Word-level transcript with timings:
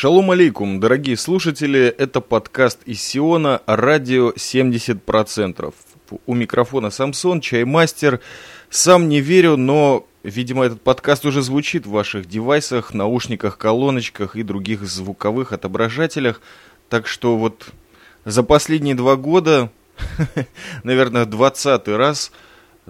Шалом 0.00 0.30
алейкум, 0.30 0.80
дорогие 0.80 1.14
слушатели, 1.14 1.94
это 1.98 2.22
подкаст 2.22 2.78
из 2.86 3.02
Сиона 3.02 3.60
«Радио 3.66 4.30
70%». 4.30 5.74
У 6.24 6.34
микрофона 6.34 6.88
Самсон, 6.88 7.42
чаймастер. 7.42 8.20
Сам 8.70 9.10
не 9.10 9.20
верю, 9.20 9.58
но, 9.58 10.06
видимо, 10.22 10.64
этот 10.64 10.80
подкаст 10.80 11.26
уже 11.26 11.42
звучит 11.42 11.84
в 11.84 11.90
ваших 11.90 12.24
девайсах, 12.24 12.94
наушниках, 12.94 13.58
колоночках 13.58 14.36
и 14.36 14.42
других 14.42 14.86
звуковых 14.86 15.52
отображателях. 15.52 16.40
Так 16.88 17.06
что 17.06 17.36
вот 17.36 17.66
за 18.24 18.42
последние 18.42 18.94
два 18.94 19.16
года, 19.16 19.70
наверное, 20.82 21.26
двадцатый 21.26 21.98
раз– 21.98 22.32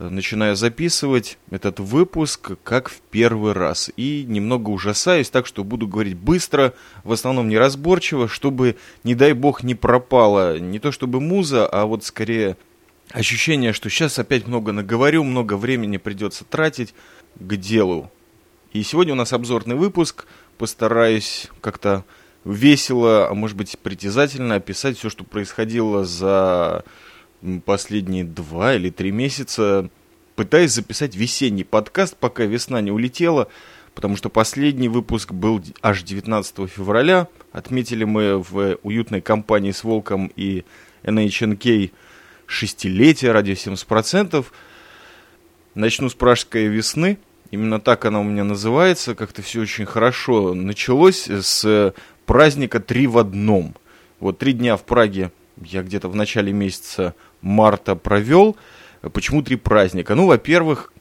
начинаю 0.08 0.56
записывать 0.56 1.38
этот 1.50 1.78
выпуск 1.78 2.52
как 2.64 2.88
в 2.88 3.00
первый 3.10 3.52
раз. 3.52 3.90
И 3.96 4.24
немного 4.26 4.70
ужасаюсь, 4.70 5.28
так 5.28 5.46
что 5.46 5.62
буду 5.62 5.86
говорить 5.86 6.16
быстро, 6.16 6.72
в 7.04 7.12
основном 7.12 7.48
неразборчиво, 7.48 8.26
чтобы, 8.26 8.76
не 9.04 9.14
дай 9.14 9.34
бог, 9.34 9.62
не 9.62 9.74
пропала 9.74 10.58
не 10.58 10.78
то 10.78 10.90
чтобы 10.90 11.20
муза, 11.20 11.66
а 11.66 11.84
вот 11.84 12.04
скорее 12.04 12.56
ощущение, 13.10 13.72
что 13.72 13.90
сейчас 13.90 14.18
опять 14.18 14.46
много 14.46 14.72
наговорю, 14.72 15.22
много 15.24 15.56
времени 15.56 15.98
придется 15.98 16.44
тратить 16.44 16.94
к 17.38 17.56
делу. 17.56 18.10
И 18.72 18.82
сегодня 18.82 19.12
у 19.12 19.16
нас 19.16 19.32
обзорный 19.32 19.76
выпуск. 19.76 20.26
Постараюсь 20.56 21.48
как-то 21.60 22.04
весело, 22.44 23.28
а 23.28 23.34
может 23.34 23.56
быть 23.56 23.78
притязательно 23.78 24.56
описать 24.56 24.98
все, 24.98 25.10
что 25.10 25.24
происходило 25.24 26.04
за 26.04 26.84
последние 27.64 28.24
два 28.24 28.74
или 28.74 28.90
три 28.90 29.10
месяца, 29.10 29.88
пытаясь 30.36 30.72
записать 30.72 31.16
весенний 31.16 31.64
подкаст, 31.64 32.16
пока 32.16 32.44
весна 32.44 32.80
не 32.80 32.90
улетела, 32.90 33.48
потому 33.94 34.16
что 34.16 34.28
последний 34.28 34.88
выпуск 34.88 35.32
был 35.32 35.62
аж 35.82 36.02
19 36.02 36.68
февраля. 36.70 37.28
Отметили 37.52 38.04
мы 38.04 38.38
в 38.38 38.78
уютной 38.82 39.20
компании 39.20 39.72
с 39.72 39.84
Волком 39.84 40.30
и 40.36 40.64
NHNK 41.02 41.92
шестилетие 42.46 43.32
радио 43.32 43.54
70%. 43.54 44.44
Начну 45.74 46.08
с 46.08 46.14
пражской 46.14 46.66
весны. 46.66 47.18
Именно 47.50 47.80
так 47.80 48.04
она 48.04 48.20
у 48.20 48.24
меня 48.24 48.44
называется. 48.44 49.14
Как-то 49.14 49.42
все 49.42 49.60
очень 49.60 49.86
хорошо 49.86 50.54
началось 50.54 51.28
с 51.28 51.94
праздника 52.26 52.80
«Три 52.80 53.06
в 53.06 53.18
одном». 53.18 53.74
Вот 54.20 54.38
три 54.38 54.52
дня 54.52 54.76
в 54.76 54.84
Праге 54.84 55.32
я 55.62 55.82
где-то 55.82 56.08
в 56.08 56.16
начале 56.16 56.52
месяца 56.52 57.14
марта 57.42 57.94
провел. 57.96 58.56
Почему 59.12 59.42
три 59.42 59.56
праздника? 59.56 60.14
Ну, 60.14 60.26
во-первых, 60.26 60.92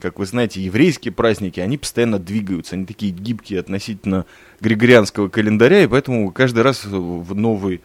как 0.00 0.18
вы 0.18 0.26
знаете, 0.26 0.62
еврейские 0.62 1.12
праздники, 1.12 1.60
они 1.60 1.76
постоянно 1.76 2.18
двигаются, 2.18 2.76
они 2.76 2.86
такие 2.86 3.12
гибкие 3.12 3.60
относительно 3.60 4.24
григорианского 4.60 5.28
календаря, 5.28 5.82
и 5.82 5.86
поэтому 5.86 6.30
каждый 6.32 6.62
раз 6.62 6.84
в 6.84 7.34
новую 7.34 7.80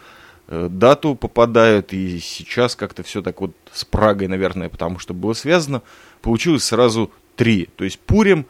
э, 0.47 0.69
дату 0.71 1.15
попадают, 1.15 1.91
и 1.91 2.19
сейчас 2.19 2.75
как-то 2.75 3.03
все 3.03 3.21
так 3.21 3.41
вот 3.41 3.53
с 3.73 3.83
Прагой, 3.83 4.27
наверное, 4.27 4.69
потому 4.69 4.99
что 4.99 5.13
было 5.13 5.33
связано, 5.33 5.81
получилось 6.21 6.63
сразу 6.63 7.11
три. 7.35 7.67
То 7.75 7.83
есть 7.83 7.99
Пурим 7.99 8.45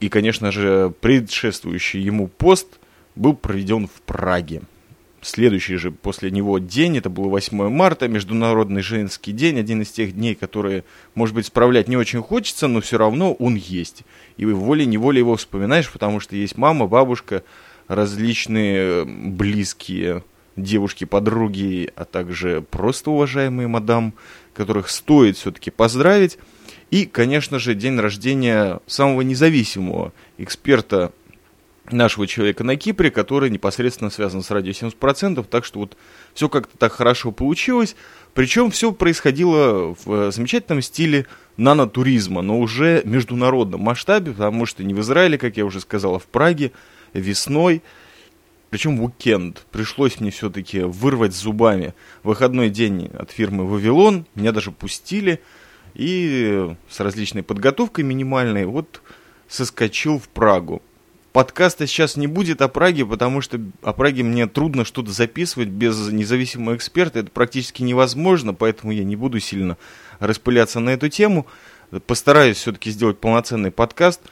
и, 0.00 0.08
конечно 0.08 0.50
же, 0.50 0.92
предшествующий 1.00 2.00
ему 2.00 2.26
пост 2.26 2.80
был 3.14 3.34
проведен 3.34 3.86
в 3.86 4.00
Праге 4.02 4.62
следующий 5.28 5.76
же 5.76 5.90
после 5.90 6.30
него 6.30 6.58
день, 6.58 6.98
это 6.98 7.10
было 7.10 7.28
8 7.28 7.68
марта, 7.68 8.08
Международный 8.08 8.82
женский 8.82 9.32
день, 9.32 9.58
один 9.58 9.82
из 9.82 9.90
тех 9.90 10.14
дней, 10.14 10.34
которые, 10.34 10.84
может 11.14 11.34
быть, 11.34 11.46
справлять 11.46 11.88
не 11.88 11.96
очень 11.96 12.22
хочется, 12.22 12.68
но 12.68 12.80
все 12.80 12.98
равно 12.98 13.32
он 13.34 13.54
есть. 13.54 14.04
И 14.36 14.44
волей-неволей 14.44 15.18
его 15.18 15.36
вспоминаешь, 15.36 15.90
потому 15.90 16.20
что 16.20 16.36
есть 16.36 16.56
мама, 16.56 16.86
бабушка, 16.86 17.42
различные 17.88 19.04
близкие 19.04 20.22
девушки, 20.56 21.04
подруги, 21.04 21.90
а 21.96 22.04
также 22.04 22.64
просто 22.70 23.10
уважаемые 23.10 23.68
мадам, 23.68 24.14
которых 24.54 24.88
стоит 24.88 25.36
все-таки 25.36 25.70
поздравить. 25.70 26.38
И, 26.90 27.04
конечно 27.04 27.58
же, 27.58 27.74
день 27.74 27.98
рождения 27.98 28.80
самого 28.86 29.22
независимого 29.22 30.12
эксперта 30.38 31.12
нашего 31.90 32.26
человека 32.26 32.64
на 32.64 32.76
Кипре, 32.76 33.10
который 33.10 33.50
непосредственно 33.50 34.10
связан 34.10 34.42
с 34.42 34.50
радио 34.50 34.72
70%, 34.72 35.44
так 35.44 35.64
что 35.64 35.80
вот 35.80 35.96
все 36.34 36.48
как-то 36.48 36.76
так 36.78 36.92
хорошо 36.92 37.32
получилось. 37.32 37.96
Причем 38.34 38.70
все 38.70 38.92
происходило 38.92 39.94
в 39.94 40.12
э, 40.12 40.30
замечательном 40.30 40.82
стиле 40.82 41.26
нанотуризма, 41.56 42.42
но 42.42 42.58
уже 42.58 43.00
в 43.02 43.06
международном 43.06 43.80
масштабе, 43.80 44.32
потому 44.32 44.66
что 44.66 44.84
не 44.84 44.94
в 44.94 45.00
Израиле, 45.00 45.38
как 45.38 45.56
я 45.56 45.64
уже 45.64 45.80
сказал, 45.80 46.16
а 46.16 46.18
в 46.18 46.26
Праге 46.26 46.72
весной. 47.12 47.82
Причем 48.70 48.98
в 48.98 49.04
уикенд. 49.04 49.64
Пришлось 49.70 50.20
мне 50.20 50.30
все-таки 50.30 50.80
вырвать 50.80 51.34
зубами 51.34 51.94
выходной 52.22 52.68
день 52.68 53.10
от 53.16 53.30
фирмы 53.30 53.66
«Вавилон». 53.66 54.26
Меня 54.34 54.52
даже 54.52 54.72
пустили. 54.72 55.40
И 55.94 56.74
с 56.90 57.00
различной 57.00 57.42
подготовкой 57.42 58.04
минимальной 58.04 58.66
вот 58.66 59.00
соскочил 59.48 60.18
в 60.18 60.28
Прагу 60.28 60.82
подкаста 61.36 61.86
сейчас 61.86 62.16
не 62.16 62.26
будет 62.26 62.62
о 62.62 62.68
Праге, 62.68 63.04
потому 63.04 63.42
что 63.42 63.60
о 63.82 63.92
Праге 63.92 64.22
мне 64.22 64.46
трудно 64.46 64.86
что-то 64.86 65.10
записывать 65.10 65.68
без 65.68 66.10
независимого 66.10 66.74
эксперта. 66.74 67.18
Это 67.18 67.30
практически 67.30 67.82
невозможно, 67.82 68.54
поэтому 68.54 68.90
я 68.90 69.04
не 69.04 69.16
буду 69.16 69.38
сильно 69.38 69.76
распыляться 70.18 70.80
на 70.80 70.88
эту 70.88 71.10
тему. 71.10 71.46
Постараюсь 72.06 72.56
все-таки 72.56 72.90
сделать 72.90 73.18
полноценный 73.18 73.70
подкаст. 73.70 74.22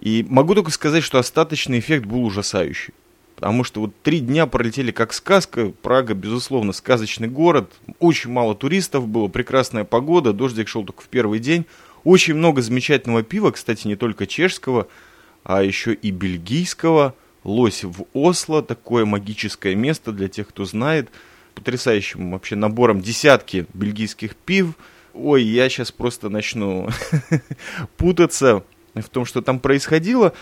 И 0.00 0.24
могу 0.26 0.54
только 0.54 0.70
сказать, 0.70 1.04
что 1.04 1.18
остаточный 1.18 1.80
эффект 1.80 2.06
был 2.06 2.24
ужасающий. 2.24 2.94
Потому 3.34 3.62
что 3.62 3.82
вот 3.82 3.92
три 4.02 4.20
дня 4.20 4.46
пролетели 4.46 4.90
как 4.90 5.12
сказка. 5.12 5.70
Прага, 5.82 6.14
безусловно, 6.14 6.72
сказочный 6.72 7.28
город. 7.28 7.74
Очень 7.98 8.30
мало 8.30 8.54
туристов 8.54 9.06
было, 9.06 9.28
прекрасная 9.28 9.84
погода, 9.84 10.32
дождик 10.32 10.68
шел 10.68 10.82
только 10.82 11.02
в 11.02 11.08
первый 11.08 11.40
день. 11.40 11.66
Очень 12.04 12.36
много 12.36 12.62
замечательного 12.62 13.22
пива, 13.22 13.50
кстати, 13.50 13.86
не 13.86 13.96
только 13.96 14.26
чешского– 14.26 14.88
а 15.44 15.62
еще 15.62 15.94
и 15.94 16.10
бельгийского. 16.10 17.14
Лось 17.44 17.82
в 17.82 18.04
Осло, 18.12 18.62
такое 18.62 19.04
магическое 19.04 19.74
место 19.74 20.12
для 20.12 20.28
тех, 20.28 20.48
кто 20.48 20.64
знает. 20.64 21.10
Потрясающим 21.54 22.32
вообще 22.32 22.56
набором 22.56 23.00
десятки 23.00 23.66
бельгийских 23.74 24.36
пив. 24.36 24.74
Ой, 25.12 25.42
я 25.42 25.68
сейчас 25.68 25.92
просто 25.92 26.28
начну 26.28 26.88
путаться 27.96 28.64
в 28.94 29.08
том, 29.08 29.24
что 29.24 29.42
там 29.42 29.60
происходило. 29.60 30.32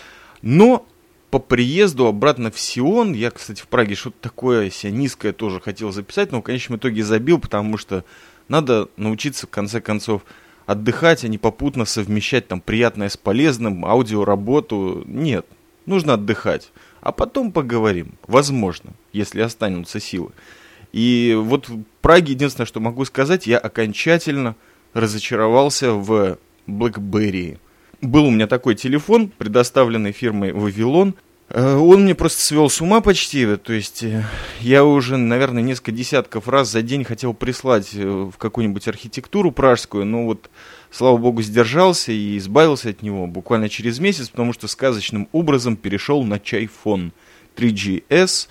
Но 0.41 0.87
по 1.31 1.39
приезду 1.39 2.07
обратно 2.07 2.51
в 2.51 2.59
Сион, 2.59 3.13
я, 3.13 3.31
кстати, 3.31 3.61
в 3.61 3.67
Праге 3.67 3.95
что-то 3.95 4.17
такое 4.21 4.69
себя 4.69 4.91
низкое 4.91 5.33
тоже 5.33 5.59
хотел 5.59 5.91
записать, 5.91 6.31
но 6.31 6.39
в 6.39 6.43
конечном 6.43 6.77
итоге 6.77 7.03
забил, 7.03 7.39
потому 7.39 7.77
что 7.77 8.03
надо 8.49 8.89
научиться, 8.97 9.47
в 9.47 9.49
конце 9.49 9.79
концов, 9.79 10.23
отдыхать, 10.65 11.23
а 11.23 11.27
не 11.27 11.37
попутно 11.37 11.85
совмещать 11.85 12.47
там 12.47 12.61
приятное 12.61 13.09
с 13.09 13.17
полезным, 13.17 13.85
аудиоработу. 13.85 15.03
Нет, 15.05 15.45
нужно 15.85 16.13
отдыхать. 16.13 16.71
А 17.01 17.11
потом 17.11 17.51
поговорим. 17.51 18.13
Возможно, 18.27 18.91
если 19.11 19.41
останутся 19.41 19.99
силы. 19.99 20.31
И 20.91 21.37
вот 21.39 21.69
в 21.69 21.83
Праге 22.01 22.33
единственное, 22.33 22.65
что 22.65 22.79
могу 22.79 23.05
сказать, 23.05 23.47
я 23.47 23.57
окончательно 23.57 24.55
разочаровался 24.93 25.93
в 25.93 26.37
BlackBerry. 26.67 27.59
Был 28.01 28.25
у 28.25 28.31
меня 28.31 28.47
такой 28.47 28.75
телефон, 28.75 29.29
предоставленный 29.29 30.11
фирмой 30.11 30.51
Вавилон, 30.51 31.15
он 31.53 32.03
мне 32.03 32.15
просто 32.15 32.41
свел 32.43 32.69
с 32.69 32.79
ума 32.81 33.01
почти, 33.01 33.57
то 33.57 33.73
есть 33.73 34.03
э, 34.03 34.23
я 34.61 34.85
уже, 34.85 35.17
наверное, 35.17 35.61
несколько 35.61 35.91
десятков 35.91 36.47
раз 36.47 36.71
за 36.71 36.81
день 36.81 37.03
хотел 37.03 37.33
прислать 37.33 37.89
э, 37.93 38.05
в 38.05 38.37
какую-нибудь 38.37 38.87
архитектуру 38.87 39.51
пражскую, 39.51 40.05
но 40.05 40.25
вот, 40.25 40.49
слава 40.91 41.17
богу, 41.17 41.41
сдержался 41.41 42.13
и 42.13 42.37
избавился 42.37 42.89
от 42.89 43.01
него 43.01 43.27
буквально 43.27 43.67
через 43.67 43.99
месяц, 43.99 44.29
потому 44.29 44.53
что 44.53 44.67
сказочным 44.67 45.27
образом 45.33 45.75
перешел 45.75 46.23
на 46.23 46.39
чайфон 46.39 47.11
3GS. 47.57 48.47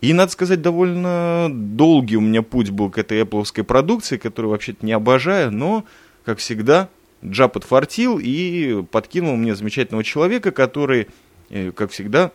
И, 0.00 0.12
надо 0.14 0.32
сказать, 0.32 0.62
довольно 0.62 1.48
долгий 1.50 2.16
у 2.16 2.20
меня 2.20 2.42
путь 2.42 2.70
был 2.70 2.90
к 2.90 2.98
этой 2.98 3.20
Apple 3.20 3.62
продукции, 3.62 4.16
которую 4.16 4.52
вообще-то 4.52 4.86
не 4.86 4.92
обожаю, 4.92 5.52
но, 5.52 5.84
как 6.24 6.38
всегда, 6.38 6.88
Джа 7.24 7.48
подфартил 7.48 8.18
и 8.20 8.82
подкинул 8.90 9.36
мне 9.36 9.54
замечательного 9.54 10.02
человека, 10.02 10.50
который 10.50 11.08
как 11.74 11.90
всегда, 11.90 12.32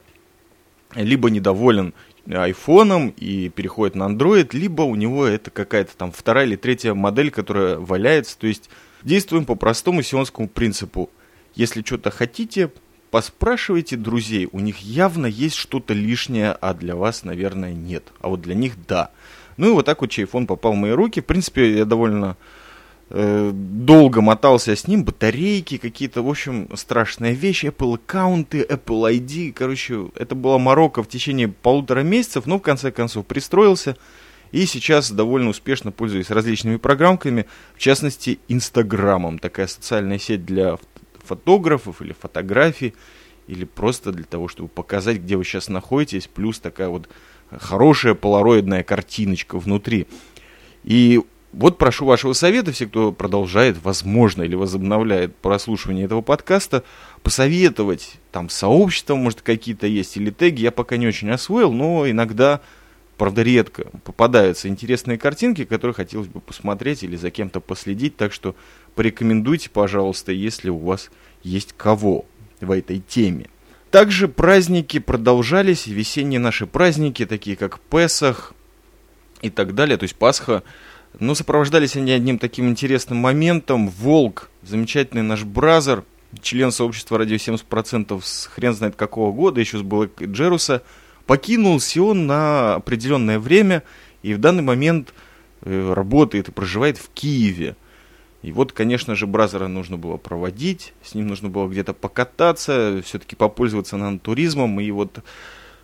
либо 0.96 1.30
недоволен 1.30 1.94
айфоном 2.30 3.14
и 3.18 3.50
переходит 3.50 3.96
на 3.96 4.04
Android, 4.04 4.50
либо 4.52 4.82
у 4.82 4.96
него 4.96 5.26
это 5.26 5.50
какая-то 5.52 5.96
там 5.96 6.12
вторая 6.12 6.46
или 6.46 6.56
третья 6.56 6.94
модель, 6.94 7.32
которая 7.32 7.78
валяется. 7.78 8.38
То 8.38 8.48
есть 8.48 8.70
действуем 9.04 9.46
по 9.46 9.56
простому 9.56 10.02
сионскому 10.02 10.48
принципу. 10.48 11.10
Если 11.56 11.82
что-то 11.84 12.12
хотите, 12.12 12.72
поспрашивайте 13.12 13.96
друзей. 13.96 14.50
У 14.52 14.60
них 14.60 14.80
явно 14.80 15.26
есть 15.26 15.56
что-то 15.56 15.94
лишнее, 15.94 16.52
а 16.52 16.74
для 16.74 16.96
вас, 16.96 17.24
наверное, 17.24 17.74
нет. 17.74 18.12
А 18.20 18.28
вот 18.28 18.42
для 18.42 18.56
них 18.56 18.74
да. 18.88 19.12
Ну 19.56 19.70
и 19.70 19.72
вот 19.72 19.86
так 19.86 20.02
вот 20.02 20.12
чайфон 20.12 20.46
попал 20.46 20.74
в 20.74 20.78
мои 20.78 20.92
руки. 20.92 21.22
В 21.22 21.26
принципе, 21.26 21.78
я 21.78 21.86
довольно 21.86 22.36
Э, 22.36 22.36
долго 23.10 24.22
мотался 24.22 24.76
с 24.76 24.88
ним, 24.88 25.06
батарейки 25.06 25.78
какие-то, 25.78 26.22
в 26.22 26.30
общем, 26.30 26.68
страшные 26.76 27.34
вещи, 27.34 27.68
Apple 27.68 27.96
аккаунты, 27.96 28.64
Apple 28.64 29.18
ID, 29.18 29.54
короче, 29.54 30.10
это 30.16 30.36
была 30.36 30.58
морока 30.58 31.02
в 31.04 31.08
течение 31.08 31.48
полутора 31.48 32.02
месяцев, 32.02 32.46
но 32.46 32.60
в 32.60 32.62
конце 32.62 32.92
концов 32.92 33.26
пристроился, 33.26 33.96
и 34.52 34.66
сейчас 34.66 35.12
довольно 35.12 35.50
успешно 35.50 35.92
пользуюсь 35.92 36.30
различными 36.30 36.76
программками, 36.76 37.46
в 37.76 37.80
частности, 37.80 38.40
Инстаграмом, 38.50 39.40
такая 39.40 39.68
социальная 39.68 40.20
сеть 40.20 40.46
для 40.46 40.78
фотографов 41.24 42.02
или 42.02 42.14
фотографий, 42.14 42.94
или 43.48 43.64
просто 43.64 44.12
для 44.12 44.26
того, 44.26 44.50
чтобы 44.50 44.68
показать, 44.68 45.20
где 45.20 45.38
вы 45.38 45.46
сейчас 45.46 45.70
находитесь, 45.70 46.28
плюс 46.28 46.60
такая 46.60 46.90
вот 46.90 47.08
хорошая 47.50 48.14
полароидная 48.14 48.84
картиночка 48.84 49.58
внутри. 49.58 50.08
И 50.84 51.22
вот 51.54 51.78
прошу 51.78 52.06
вашего 52.06 52.34
совета, 52.34 52.72
все, 52.72 52.88
кто 52.88 53.12
продолжает, 53.12 53.78
возможно, 53.84 54.44
или 54.44 54.56
возобновляет 54.56 55.36
прослушивание 55.36 56.06
этого 56.06 56.22
подкаста, 56.22 56.84
посоветовать, 57.24 58.16
там, 58.32 58.50
сообщества, 58.50 59.16
может, 59.16 59.42
какие-то 59.42 59.88
есть, 59.88 60.18
или 60.18 60.30
теги, 60.30 60.62
я 60.62 60.72
пока 60.72 60.98
не 60.98 61.08
очень 61.08 61.30
освоил, 61.30 61.72
но 61.72 62.10
иногда, 62.10 62.62
правда, 63.18 63.44
редко 63.44 63.88
попадаются 64.04 64.68
интересные 64.68 65.18
картинки, 65.18 65.66
которые 65.66 65.96
хотелось 65.96 66.28
бы 66.28 66.42
посмотреть 66.42 67.04
или 67.04 67.16
за 67.16 67.32
кем-то 67.32 67.60
последить, 67.60 68.18
так 68.18 68.34
что 68.34 68.56
порекомендуйте, 68.96 69.70
пожалуйста, 69.70 70.32
если 70.32 70.70
у 70.70 70.78
вас 70.78 71.10
есть 71.44 71.74
кого 71.78 72.26
в 72.60 72.72
этой 72.72 73.00
теме. 73.00 73.48
Также 73.90 74.28
праздники 74.28 75.00
продолжались, 75.00 75.88
весенние 75.88 76.40
наши 76.40 76.68
праздники, 76.68 77.26
такие 77.26 77.56
как 77.56 77.80
Песах 77.80 78.54
и 79.42 79.50
так 79.50 79.76
далее, 79.76 79.98
то 79.98 80.04
есть 80.04 80.16
Пасха 80.16 80.64
но 81.20 81.36
сопровождались 81.36 81.96
они 81.96 82.12
одним 82.12 82.40
таким 82.40 82.70
интересным 82.70 83.18
моментом. 83.18 83.90
Волк, 83.90 84.50
замечательный 84.64 85.24
наш 85.24 85.44
бразер, 85.44 86.04
член 86.42 86.72
сообщества 86.72 87.18
радио 87.18 87.36
70% 87.36 88.20
с 88.24 88.48
хрен 88.48 88.74
знает 88.74 88.96
какого 88.96 89.32
года, 89.32 89.60
еще 89.60 89.78
с 89.80 89.82
Блэк 89.82 90.24
Джеруса, 90.24 90.84
покинул 91.26 91.80
Сион 91.80 92.28
на 92.28 92.76
определенное 92.76 93.40
время 93.40 93.84
и 94.24 94.34
в 94.34 94.40
данный 94.40 94.64
момент 94.64 95.14
э, 95.62 95.94
работает 95.94 96.50
и 96.50 96.52
проживает 96.52 96.98
в 96.98 97.10
Киеве. 97.10 97.76
И 98.44 98.52
вот, 98.52 98.72
конечно 98.72 99.16
же, 99.16 99.26
Бразера 99.26 99.68
нужно 99.68 99.98
было 99.98 100.18
проводить, 100.18 100.94
с 101.04 101.16
ним 101.16 101.28
нужно 101.28 101.50
было 101.50 101.68
где-то 101.68 101.94
покататься, 101.94 103.02
все-таки 103.04 103.36
попользоваться 103.36 103.98
на 103.98 104.20
туризмом. 104.20 104.80
И 104.80 104.92
вот 104.92 105.20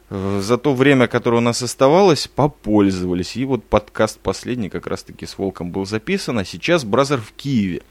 за 0.10 0.58
то 0.58 0.74
время, 0.74 1.08
которое 1.08 1.38
у 1.38 1.42
нас 1.42 1.62
оставалось, 1.62 2.28
попользовались. 2.28 3.36
И 3.36 3.46
вот 3.46 3.64
подкаст 3.64 4.20
последний 4.20 4.70
как 4.70 4.88
раз-таки 4.88 5.26
с 5.26 5.38
Волком 5.38 5.72
был 5.72 5.86
записан, 5.86 6.40
а 6.40 6.46
сейчас 6.46 6.84
Бразер 6.84 7.20
в 7.20 7.32
Киеве. 7.32 7.82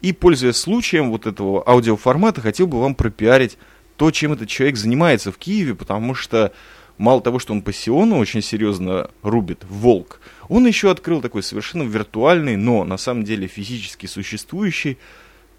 И, 0.00 0.12
пользуясь 0.12 0.56
случаем 0.56 1.10
вот 1.10 1.26
этого 1.26 1.66
аудиоформата, 1.66 2.40
хотел 2.40 2.66
бы 2.66 2.80
вам 2.80 2.94
пропиарить 2.94 3.58
то, 3.96 4.10
чем 4.10 4.32
этот 4.32 4.48
человек 4.48 4.76
занимается 4.76 5.32
в 5.32 5.38
Киеве, 5.38 5.74
потому 5.74 6.14
что 6.14 6.52
мало 6.98 7.20
того, 7.20 7.38
что 7.38 7.52
он 7.52 7.62
по 7.62 7.70
очень 7.70 8.42
серьезно 8.42 9.10
рубит, 9.22 9.64
Волк, 9.68 10.20
он 10.48 10.66
еще 10.66 10.90
открыл 10.90 11.20
такой 11.20 11.42
совершенно 11.42 11.84
виртуальный, 11.84 12.56
но 12.56 12.84
на 12.84 12.96
самом 12.96 13.24
деле 13.24 13.46
физически 13.46 14.06
существующий, 14.06 14.98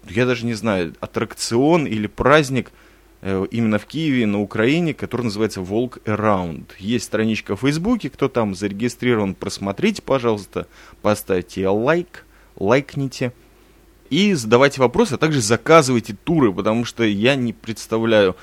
я 0.08 0.26
даже 0.26 0.46
не 0.46 0.54
знаю, 0.54 0.94
аттракцион 1.00 1.86
или 1.86 2.06
праздник– 2.06 2.70
Э, 2.83 2.83
именно 3.24 3.78
в 3.78 3.86
Киеве, 3.86 4.26
на 4.26 4.40
Украине, 4.40 4.92
который 4.92 5.22
называется 5.22 5.62
Волк 5.62 5.98
Around. 6.04 6.64
Есть 6.78 7.06
страничка 7.06 7.56
в 7.56 7.60
Фейсбуке, 7.60 8.10
кто 8.10 8.28
там 8.28 8.54
зарегистрирован, 8.54 9.34
просмотрите, 9.34 10.02
пожалуйста, 10.02 10.66
поставьте 11.00 11.66
лайк, 11.68 12.26
лайкните 12.56 13.32
и 14.10 14.34
задавайте 14.34 14.80
вопросы, 14.80 15.14
а 15.14 15.18
также 15.18 15.40
заказывайте 15.40 16.14
туры, 16.24 16.52
потому 16.52 16.84
что 16.84 17.02
я 17.04 17.34
не 17.34 17.52
представляю, 17.52 18.36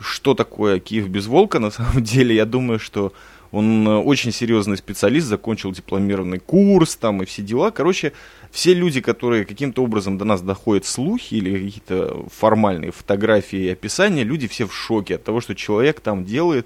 что 0.00 0.34
такое 0.34 0.80
Киев 0.80 1.08
без 1.08 1.26
Волка. 1.26 1.60
На 1.60 1.70
самом 1.70 2.02
деле, 2.02 2.34
я 2.34 2.44
думаю, 2.44 2.78
что 2.78 3.12
он 3.52 3.86
э, 3.86 3.96
очень 3.98 4.32
серьезный 4.32 4.76
специалист, 4.76 5.28
закончил 5.28 5.70
дипломированный 5.70 6.40
курс 6.40 6.96
там 6.96 7.22
и 7.22 7.24
все 7.24 7.42
дела. 7.42 7.70
Короче, 7.70 8.12
все 8.54 8.72
люди, 8.72 9.00
которые 9.00 9.44
каким-то 9.44 9.82
образом 9.82 10.16
до 10.16 10.24
нас 10.24 10.40
доходят 10.40 10.86
слухи 10.86 11.34
или 11.34 11.66
какие-то 11.66 12.24
формальные 12.30 12.92
фотографии 12.92 13.58
и 13.58 13.70
описания, 13.70 14.22
люди 14.22 14.46
все 14.46 14.68
в 14.68 14.72
шоке 14.72 15.16
от 15.16 15.24
того, 15.24 15.40
что 15.40 15.56
человек 15.56 15.98
там 15.98 16.24
делает 16.24 16.64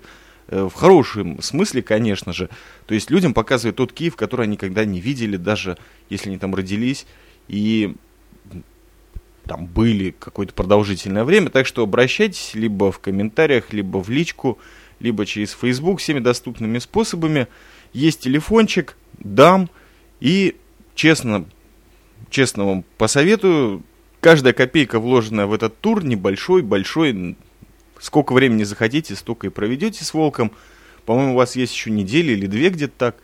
э, 0.48 0.64
в 0.64 0.74
хорошем 0.74 1.40
смысле, 1.40 1.80
конечно 1.80 2.34
же. 2.34 2.50
То 2.86 2.92
есть 2.92 3.10
людям 3.10 3.32
показывает 3.32 3.76
тот 3.76 3.94
Киев, 3.94 4.16
который 4.16 4.42
они 4.42 4.52
никогда 4.52 4.84
не 4.84 5.00
видели, 5.00 5.38
даже 5.38 5.78
если 6.10 6.28
они 6.28 6.36
там 6.36 6.54
родились 6.54 7.06
и 7.48 7.94
там 9.46 9.64
были 9.64 10.14
какое-то 10.18 10.52
продолжительное 10.52 11.24
время. 11.24 11.48
Так 11.48 11.66
что 11.66 11.82
обращайтесь 11.82 12.50
либо 12.52 12.92
в 12.92 12.98
комментариях, 12.98 13.72
либо 13.72 14.02
в 14.02 14.10
личку 14.10 14.58
либо 15.00 15.24
через 15.24 15.52
Facebook, 15.52 16.00
всеми 16.00 16.18
доступными 16.18 16.80
способами. 16.80 17.46
Есть 17.94 18.20
телефончик, 18.20 18.94
дам, 19.14 19.70
и 20.20 20.54
честно, 20.94 21.46
честно 22.30 22.64
вам 22.64 22.84
посоветую, 22.96 23.82
каждая 24.20 24.52
копейка, 24.52 25.00
вложенная 25.00 25.46
в 25.46 25.52
этот 25.52 25.78
тур, 25.80 26.04
небольшой, 26.04 26.62
большой, 26.62 27.36
сколько 28.00 28.32
времени 28.32 28.64
захотите, 28.64 29.16
столько 29.16 29.46
и 29.46 29.50
проведете 29.50 30.04
с 30.04 30.14
волком. 30.14 30.52
По-моему, 31.04 31.34
у 31.34 31.36
вас 31.36 31.56
есть 31.56 31.72
еще 31.72 31.90
неделя 31.90 32.32
или 32.32 32.46
две 32.46 32.70
где-то 32.70 32.94
так 32.96 33.16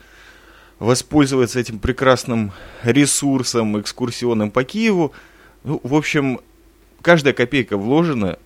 воспользоваться 0.79 1.61
этим 1.61 1.79
прекрасным 1.79 2.53
ресурсом 2.83 3.81
экскурсионным 3.81 4.51
по 4.51 4.65
Киеву. 4.65 5.13
Ну, 5.63 5.81
в 5.83 5.95
общем, 5.95 6.41
каждая 7.03 7.33
копейка 7.33 7.77
вложена, 7.77 8.39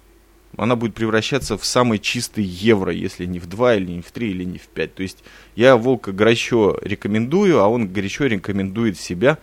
она 0.57 0.77
будет 0.77 0.95
превращаться 0.95 1.57
в 1.59 1.65
самый 1.65 1.99
чистый 1.99 2.45
евро, 2.45 2.93
если 2.93 3.27
не 3.27 3.39
в 3.39 3.47
2, 3.47 3.77
или 3.77 3.93
не 3.93 4.03
в 4.03 4.11
3, 4.11 4.31
или 4.31 4.45
не 4.45 4.59
в 4.59 4.67
5. 4.69 4.95
То 4.95 5.03
есть 5.03 5.19
я 5.57 5.77
Волка 5.77 6.13
горячо 6.13 6.79
рекомендую, 6.83 7.61
а 7.61 7.69
он 7.69 7.89
горячо 7.89 8.27
рекомендует 8.27 8.99
себя 8.99 9.39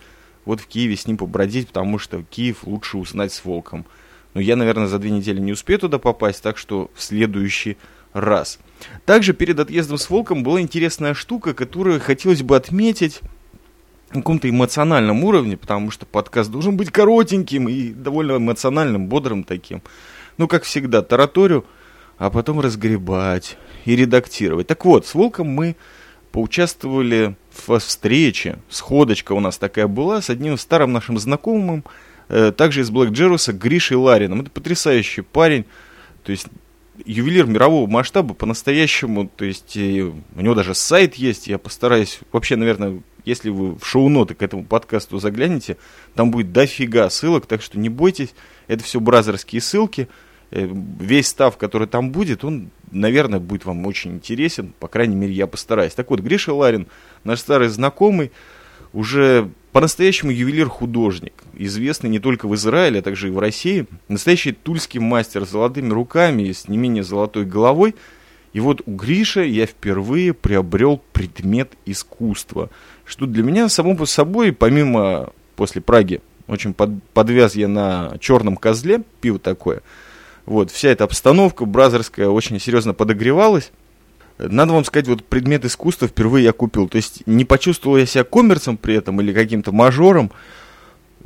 вот 0.46 0.60
в 0.60 0.66
Киеве 0.66 0.96
с 0.96 1.06
ним 1.06 1.18
побродить, 1.18 1.68
потому 1.68 1.98
что 1.98 2.22
Киев 2.22 2.64
лучше 2.64 2.96
узнать 2.96 3.32
с 3.32 3.44
Волком. 3.44 3.84
Но 4.32 4.40
я, 4.40 4.56
наверное, 4.56 4.86
за 4.86 4.98
две 4.98 5.10
недели 5.10 5.38
не 5.38 5.52
успею 5.52 5.78
туда 5.78 5.98
попасть, 5.98 6.42
так 6.42 6.56
что 6.56 6.90
в 6.94 7.02
следующий 7.02 7.76
раз. 8.14 8.58
Также 9.04 9.34
перед 9.34 9.60
отъездом 9.60 9.98
с 9.98 10.08
Волком 10.08 10.42
была 10.42 10.62
интересная 10.62 11.12
штука, 11.12 11.52
которую 11.52 12.00
хотелось 12.00 12.42
бы 12.42 12.56
отметить 12.56 13.20
на 14.10 14.20
каком-то 14.20 14.48
эмоциональном 14.48 15.24
уровне, 15.24 15.58
потому 15.58 15.90
что 15.90 16.06
подкаст 16.06 16.50
должен 16.50 16.76
быть 16.78 16.90
коротеньким 16.90 17.68
и 17.68 17.90
довольно 17.90 18.36
эмоциональным, 18.36 19.08
бодрым 19.08 19.44
таким 19.44 19.82
ну, 20.38 20.48
как 20.48 20.64
всегда, 20.64 21.02
тараторю, 21.02 21.64
а 22.18 22.30
потом 22.30 22.60
разгребать 22.60 23.56
и 23.84 23.96
редактировать. 23.96 24.66
Так 24.66 24.84
вот, 24.84 25.06
с 25.06 25.14
Волком 25.14 25.48
мы 25.48 25.76
поучаствовали 26.36 27.34
в 27.50 27.78
встрече, 27.78 28.58
сходочка 28.68 29.32
у 29.32 29.40
нас 29.40 29.56
такая 29.56 29.86
была, 29.86 30.20
с 30.20 30.28
одним 30.28 30.58
старым 30.58 30.92
нашим 30.92 31.16
знакомым, 31.16 31.82
э, 32.28 32.52
также 32.52 32.82
из 32.82 32.90
Блэк 32.90 33.08
Джеруса, 33.08 33.54
Гришей 33.54 33.96
Ларином. 33.96 34.42
Это 34.42 34.50
потрясающий 34.50 35.22
парень, 35.22 35.64
то 36.24 36.32
есть 36.32 36.48
ювелир 37.06 37.46
мирового 37.46 37.88
масштаба 37.88 38.34
по-настоящему, 38.34 39.30
то 39.34 39.46
есть 39.46 39.78
у 39.78 40.42
него 40.42 40.54
даже 40.54 40.74
сайт 40.74 41.14
есть, 41.14 41.46
я 41.46 41.56
постараюсь, 41.56 42.20
вообще, 42.32 42.56
наверное, 42.56 43.00
если 43.24 43.48
вы 43.48 43.74
в 43.74 43.86
шоу-ноты 43.86 44.34
к 44.34 44.42
этому 44.42 44.62
подкасту 44.62 45.18
заглянете, 45.18 45.78
там 46.14 46.30
будет 46.30 46.52
дофига 46.52 47.08
ссылок, 47.08 47.46
так 47.46 47.62
что 47.62 47.78
не 47.78 47.88
бойтесь, 47.88 48.34
это 48.68 48.84
все 48.84 49.00
бразерские 49.00 49.62
ссылки, 49.62 50.06
Э, 50.52 50.68
весь 51.00 51.28
став, 51.28 51.56
который 51.56 51.88
там 51.88 52.12
будет, 52.12 52.44
он, 52.44 52.70
наверное, 52.90 53.40
будет 53.40 53.64
вам 53.64 53.86
очень 53.86 54.12
интересен. 54.12 54.72
По 54.78 54.88
крайней 54.88 55.16
мере, 55.16 55.32
я 55.32 55.46
постараюсь. 55.46 55.94
Так 55.94 56.10
вот, 56.10 56.20
Гриша 56.20 56.52
Ларин, 56.52 56.86
наш 57.24 57.40
старый 57.40 57.68
знакомый, 57.68 58.32
уже 58.92 59.50
по-настоящему 59.72 60.30
ювелир-художник, 60.30 61.34
известный 61.54 62.08
не 62.08 62.18
только 62.18 62.48
в 62.48 62.54
Израиле, 62.54 63.00
а 63.00 63.02
также 63.02 63.28
и 63.28 63.30
в 63.30 63.38
России. 63.38 63.86
Настоящий 64.08 64.52
тульский 64.52 65.00
мастер 65.00 65.44
с 65.44 65.50
золотыми 65.50 65.92
руками 65.92 66.44
и 66.44 66.52
с 66.52 66.68
не 66.68 66.78
менее 66.78 67.02
золотой 67.02 67.44
головой. 67.44 67.94
И 68.52 68.60
вот 68.60 68.80
у 68.86 68.94
Гриша 68.94 69.42
я 69.42 69.66
впервые 69.66 70.32
приобрел 70.32 71.02
предмет 71.12 71.72
искусства, 71.84 72.70
что 73.04 73.26
для 73.26 73.42
меня 73.42 73.68
само 73.68 73.94
по 73.96 74.06
собой, 74.06 74.52
помимо 74.52 75.30
после 75.56 75.82
Праги, 75.82 76.22
очень 76.46 76.72
под, 76.72 77.02
подвяз 77.12 77.54
я 77.54 77.68
на 77.68 78.16
черном 78.18 78.56
козле, 78.56 79.02
пиво 79.20 79.38
такое– 79.38 79.82
вот, 80.46 80.70
вся 80.70 80.90
эта 80.90 81.04
обстановка 81.04 81.64
бразерская 81.64 82.28
очень 82.28 82.58
серьезно 82.60 82.94
подогревалась. 82.94 83.72
Надо 84.38 84.72
вам 84.72 84.84
сказать, 84.84 85.08
вот 85.08 85.24
предмет 85.24 85.64
искусства 85.64 86.08
впервые 86.08 86.44
я 86.44 86.52
купил. 86.52 86.88
То 86.88 86.96
есть 86.96 87.26
не 87.26 87.44
почувствовал 87.44 87.96
я 87.96 88.06
себя 88.06 88.22
коммерцем 88.24 88.76
при 88.76 88.94
этом 88.94 89.20
или 89.20 89.32
каким-то 89.32 89.72
мажором. 89.72 90.30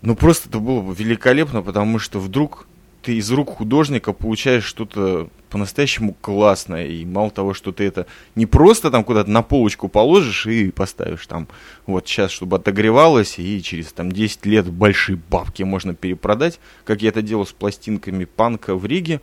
Но 0.00 0.14
просто 0.14 0.48
это 0.48 0.58
было 0.58 0.92
великолепно, 0.92 1.60
потому 1.60 1.98
что 1.98 2.18
вдруг 2.18 2.66
ты 3.02 3.16
из 3.16 3.30
рук 3.30 3.50
художника 3.50 4.12
получаешь 4.12 4.64
что-то 4.64 5.28
по-настоящему 5.48 6.14
классное. 6.20 6.86
И 6.86 7.04
мало 7.04 7.30
того, 7.30 7.54
что 7.54 7.72
ты 7.72 7.84
это 7.84 8.06
не 8.34 8.46
просто 8.46 8.90
там 8.90 9.04
куда-то 9.04 9.30
на 9.30 9.42
полочку 9.42 9.88
положишь 9.88 10.46
и 10.46 10.70
поставишь 10.70 11.26
там 11.26 11.48
вот 11.86 12.06
сейчас, 12.06 12.30
чтобы 12.30 12.56
отогревалось, 12.56 13.38
и 13.38 13.62
через 13.62 13.92
там 13.92 14.12
10 14.12 14.46
лет 14.46 14.70
большие 14.70 15.18
бабки 15.30 15.62
можно 15.62 15.94
перепродать, 15.94 16.60
как 16.84 17.02
я 17.02 17.08
это 17.08 17.22
делал 17.22 17.46
с 17.46 17.52
пластинками 17.52 18.24
панка 18.24 18.74
в 18.74 18.86
Риге. 18.86 19.20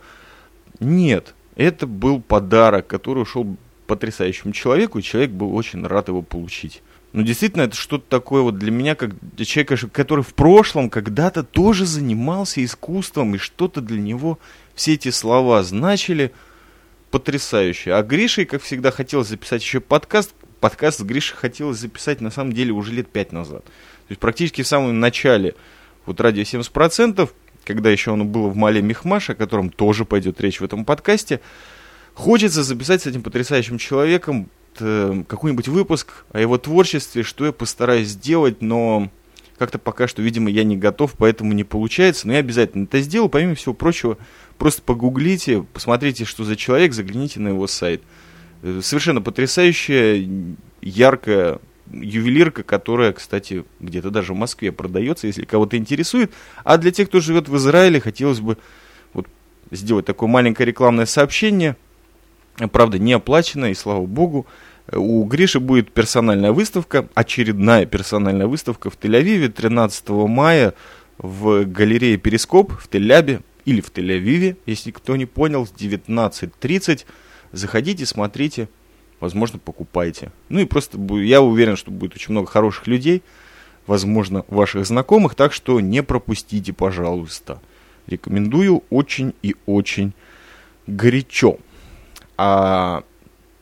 Нет, 0.80 1.34
это 1.56 1.86
был 1.86 2.20
подарок, 2.20 2.86
который 2.86 3.22
ушел 3.22 3.56
потрясающему 3.86 4.52
человеку, 4.52 4.98
и 4.98 5.02
человек 5.02 5.30
был 5.30 5.54
очень 5.54 5.84
рад 5.86 6.08
его 6.08 6.22
получить. 6.22 6.82
Ну, 7.12 7.22
действительно, 7.22 7.62
это 7.62 7.74
что-то 7.74 8.04
такое 8.08 8.42
вот 8.42 8.58
для 8.58 8.70
меня, 8.70 8.94
как 8.94 9.18
для 9.34 9.46
человека, 9.46 9.76
который 9.88 10.22
в 10.22 10.34
прошлом 10.34 10.90
когда-то 10.90 11.42
тоже 11.42 11.86
занимался 11.86 12.62
искусством, 12.62 13.34
и 13.34 13.38
что-то 13.38 13.80
для 13.80 13.98
него 13.98 14.38
все 14.74 14.94
эти 14.94 15.10
слова 15.10 15.62
значили 15.62 16.32
потрясающе. 17.10 17.94
А 17.94 18.02
Грише, 18.02 18.44
как 18.44 18.62
всегда, 18.62 18.90
хотелось 18.90 19.28
записать 19.28 19.62
еще 19.62 19.80
подкаст. 19.80 20.34
Подкаст 20.60 20.98
с 20.98 21.02
Гришей 21.02 21.36
хотелось 21.36 21.78
записать, 21.78 22.20
на 22.20 22.30
самом 22.30 22.52
деле, 22.52 22.72
уже 22.72 22.92
лет 22.92 23.08
пять 23.08 23.32
назад. 23.32 23.64
То 23.64 24.10
есть 24.10 24.20
практически 24.20 24.62
в 24.62 24.66
самом 24.66 25.00
начале 25.00 25.54
вот 26.04 26.20
радио 26.20 26.42
70%, 26.42 27.30
когда 27.64 27.90
еще 27.90 28.12
оно 28.12 28.24
было 28.24 28.48
в 28.48 28.56
Мале 28.56 28.82
Мехмаш, 28.82 29.30
о 29.30 29.34
котором 29.34 29.70
тоже 29.70 30.04
пойдет 30.04 30.40
речь 30.40 30.60
в 30.60 30.64
этом 30.64 30.84
подкасте, 30.84 31.40
хочется 32.14 32.62
записать 32.64 33.02
с 33.02 33.06
этим 33.06 33.22
потрясающим 33.22 33.78
человеком 33.78 34.50
э, 34.80 35.24
какой-нибудь 35.26 35.68
выпуск 35.68 36.24
о 36.32 36.40
его 36.40 36.58
творчестве, 36.58 37.22
что 37.22 37.46
я 37.46 37.52
постараюсь 37.52 38.08
сделать, 38.08 38.62
но 38.62 39.10
как-то 39.58 39.78
пока 39.78 40.06
что, 40.06 40.22
видимо, 40.22 40.50
я 40.50 40.64
не 40.64 40.76
готов, 40.76 41.14
поэтому 41.18 41.52
не 41.52 41.64
получается. 41.64 42.26
Но 42.26 42.34
я 42.34 42.38
обязательно 42.38 42.84
это 42.84 43.00
сделаю. 43.00 43.28
Помимо 43.28 43.54
всего 43.54 43.74
прочего, 43.74 44.16
просто 44.56 44.82
погуглите, 44.82 45.64
посмотрите, 45.72 46.24
что 46.24 46.44
за 46.44 46.56
человек, 46.56 46.92
загляните 46.92 47.40
на 47.40 47.48
его 47.48 47.66
сайт. 47.66 48.02
Э, 48.62 48.80
совершенно 48.82 49.20
потрясающая, 49.20 50.26
яркая 50.80 51.58
ювелирка, 51.90 52.62
которая, 52.62 53.12
кстати, 53.12 53.64
где-то 53.80 54.10
даже 54.10 54.32
в 54.32 54.36
Москве 54.36 54.72
продается, 54.72 55.26
если 55.26 55.44
кого-то 55.44 55.76
интересует. 55.76 56.32
А 56.64 56.76
для 56.76 56.90
тех, 56.90 57.08
кто 57.08 57.20
живет 57.20 57.48
в 57.48 57.56
Израиле, 57.56 58.00
хотелось 58.00 58.40
бы 58.40 58.58
вот 59.12 59.26
сделать 59.70 60.06
такое 60.06 60.28
маленькое 60.28 60.66
рекламное 60.66 61.06
сообщение. 61.06 61.76
Правда, 62.72 62.98
не 62.98 63.12
оплаченное, 63.12 63.70
и 63.70 63.74
слава 63.74 64.04
богу. 64.04 64.46
У 64.92 65.24
Гриши 65.24 65.60
будет 65.60 65.92
персональная 65.92 66.52
выставка, 66.52 67.08
очередная 67.14 67.84
персональная 67.84 68.46
выставка 68.46 68.90
в 68.90 68.98
Тель-Авиве 68.98 69.48
13 69.48 70.08
мая 70.08 70.72
в 71.18 71.64
галерее 71.64 72.16
Перископ 72.16 72.72
в 72.72 72.88
Тель-Абе 72.88 73.42
или 73.66 73.80
в 73.82 73.92
Тель-Авиве, 73.92 74.56
если 74.64 74.90
кто 74.90 75.16
не 75.16 75.26
понял, 75.26 75.66
с 75.66 75.72
19.30. 75.72 77.04
Заходите, 77.52 78.06
смотрите, 78.06 78.68
возможно, 79.20 79.58
покупайте. 79.58 80.32
Ну 80.48 80.60
и 80.60 80.64
просто 80.64 80.98
я 81.16 81.42
уверен, 81.42 81.76
что 81.76 81.90
будет 81.90 82.14
очень 82.14 82.32
много 82.32 82.46
хороших 82.48 82.86
людей, 82.86 83.22
возможно, 83.86 84.44
ваших 84.48 84.86
знакомых, 84.86 85.34
так 85.34 85.52
что 85.52 85.80
не 85.80 86.02
пропустите, 86.02 86.72
пожалуйста. 86.72 87.60
Рекомендую 88.06 88.84
очень 88.88 89.34
и 89.42 89.54
очень 89.66 90.14
горячо. 90.86 91.58
А 92.38 93.02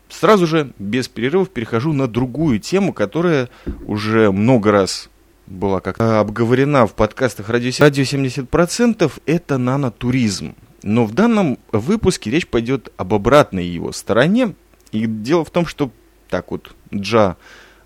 сразу 0.09 0.47
же, 0.47 0.73
без 0.79 1.09
перерывов, 1.09 1.51
перехожу 1.51 1.93
на 1.93 2.07
другую 2.07 2.59
тему, 2.61 2.93
которая 2.93 3.49
уже 3.87 4.31
много 4.31 4.73
раз 4.73 5.09
была 5.47 5.81
как 5.81 6.01
обговорена 6.01 6.87
в 6.87 6.95
подкастах 6.95 7.49
радио, 7.49 7.71
радио 7.79 8.03
70%, 8.03 9.13
это 9.27 9.59
нанотуризм. 9.59 10.55
Но 10.83 11.05
в 11.05 11.15
данном 11.15 11.59
выпуске 11.73 12.31
речь 12.31 12.47
пойдет 12.47 12.93
об 12.97 13.15
обратной 13.15 13.67
его 13.67 13.93
стороне. 13.93 14.55
И 14.93 15.07
дело 15.07 15.45
в 15.45 15.51
том, 15.51 15.67
что 15.67 15.91
так 16.29 16.51
вот 16.51 16.75
Джа, 16.95 17.37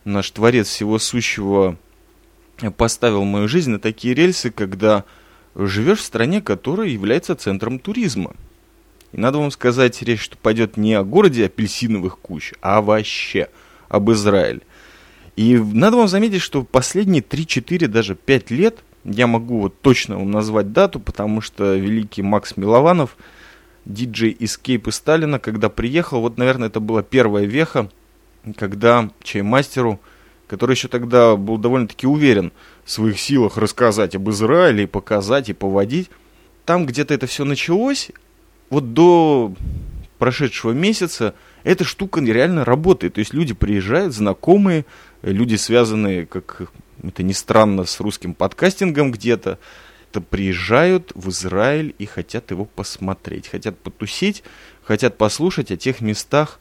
наш 0.04 0.30
творец 0.30 0.68
всего 0.68 0.98
сущего, 0.98 1.76
поставил 2.76 3.24
мою 3.24 3.48
жизнь 3.48 3.70
на 3.70 3.78
такие 3.78 4.14
рельсы, 4.14 4.50
когда 4.50 5.04
живешь 5.54 6.00
в 6.00 6.04
стране, 6.04 6.40
которая 6.40 6.88
является 6.88 7.34
центром 7.34 7.78
туризма. 7.78 8.34
И 9.12 9.18
надо 9.18 9.38
вам 9.38 9.50
сказать, 9.50 10.02
речь 10.02 10.22
что 10.22 10.36
пойдет 10.36 10.76
не 10.76 10.94
о 10.94 11.04
городе 11.04 11.46
апельсиновых 11.46 12.18
кущ, 12.18 12.52
а 12.60 12.80
вообще 12.80 13.48
об 13.88 14.10
Израиле. 14.12 14.60
И 15.36 15.56
надо 15.56 15.96
вам 15.96 16.08
заметить, 16.08 16.42
что 16.42 16.62
последние 16.62 17.22
3-4, 17.22 17.86
даже 17.86 18.14
5 18.14 18.50
лет, 18.50 18.84
я 19.04 19.26
могу 19.26 19.60
вот 19.60 19.80
точно 19.80 20.18
вам 20.18 20.30
назвать 20.30 20.72
дату, 20.72 21.00
потому 21.00 21.40
что 21.40 21.74
великий 21.76 22.22
Макс 22.22 22.56
Милованов, 22.56 23.16
диджей 23.84 24.30
из 24.30 24.60
Сталина, 24.90 25.38
когда 25.38 25.68
приехал, 25.70 26.20
вот, 26.20 26.38
наверное, 26.38 26.68
это 26.68 26.80
была 26.80 27.02
первая 27.02 27.46
веха, 27.46 27.90
когда 28.56 29.10
чаймастеру, 29.22 30.00
который 30.46 30.74
еще 30.74 30.88
тогда 30.88 31.36
был 31.36 31.56
довольно-таки 31.58 32.06
уверен 32.06 32.52
в 32.84 32.90
своих 32.90 33.18
силах 33.18 33.56
рассказать 33.56 34.14
об 34.14 34.28
Израиле, 34.30 34.84
и 34.84 34.86
показать, 34.86 35.48
и 35.48 35.54
поводить, 35.54 36.10
там 36.66 36.86
где-то 36.86 37.14
это 37.14 37.26
все 37.26 37.44
началось, 37.44 38.10
вот 38.70 38.94
до 38.94 39.52
прошедшего 40.18 40.72
месяца 40.72 41.34
эта 41.64 41.84
штука 41.84 42.20
реально 42.20 42.64
работает. 42.64 43.14
То 43.14 43.18
есть 43.18 43.34
люди 43.34 43.52
приезжают, 43.52 44.14
знакомые, 44.14 44.86
люди, 45.22 45.56
связанные, 45.56 46.26
как 46.26 46.70
это 47.02 47.22
ни 47.22 47.32
странно, 47.32 47.84
с 47.84 48.00
русским 48.00 48.34
подкастингом 48.34 49.10
где-то, 49.10 49.58
то 50.12 50.20
приезжают 50.20 51.12
в 51.14 51.30
Израиль 51.30 51.94
и 51.98 52.06
хотят 52.06 52.50
его 52.50 52.64
посмотреть, 52.64 53.48
хотят 53.48 53.78
потусить, 53.78 54.42
хотят 54.82 55.16
послушать 55.16 55.70
о 55.70 55.76
тех 55.76 56.00
местах, 56.00 56.58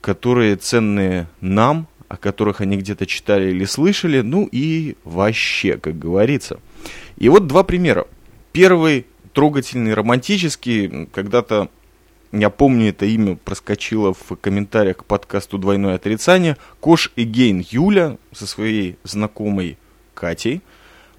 которые 0.00 0.56
ценные 0.56 1.28
нам, 1.40 1.88
о 2.08 2.16
которых 2.16 2.60
они 2.60 2.76
где-то 2.76 3.06
читали 3.06 3.50
или 3.50 3.64
слышали, 3.64 4.20
ну 4.20 4.48
и 4.50 4.96
вообще, 5.04 5.76
как 5.76 5.98
говорится. 5.98 6.60
И 7.16 7.28
вот 7.28 7.46
два 7.46 7.62
примера. 7.62 8.06
Первый 8.52 9.06
трогательный, 9.40 9.94
романтический, 9.94 11.06
когда-то 11.14 11.70
я 12.30 12.50
помню, 12.50 12.90
это 12.90 13.06
имя 13.06 13.36
проскочило 13.36 14.12
в 14.12 14.36
комментариях 14.36 14.98
к 14.98 15.04
подкасту 15.06 15.56
«Двойное 15.56 15.94
отрицание». 15.94 16.58
Кош 16.78 17.10
и 17.16 17.24
Гейн 17.24 17.64
Юля 17.70 18.18
со 18.32 18.46
своей 18.46 18.98
знакомой 19.02 19.78
Катей 20.12 20.60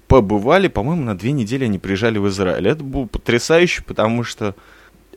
побывали, 0.06 0.68
по-моему, 0.68 1.02
на 1.02 1.18
две 1.18 1.32
недели 1.32 1.64
они 1.64 1.80
приезжали 1.80 2.18
в 2.18 2.28
Израиль. 2.28 2.68
Это 2.68 2.84
было 2.84 3.06
потрясающе, 3.06 3.82
потому 3.82 4.22
что 4.22 4.54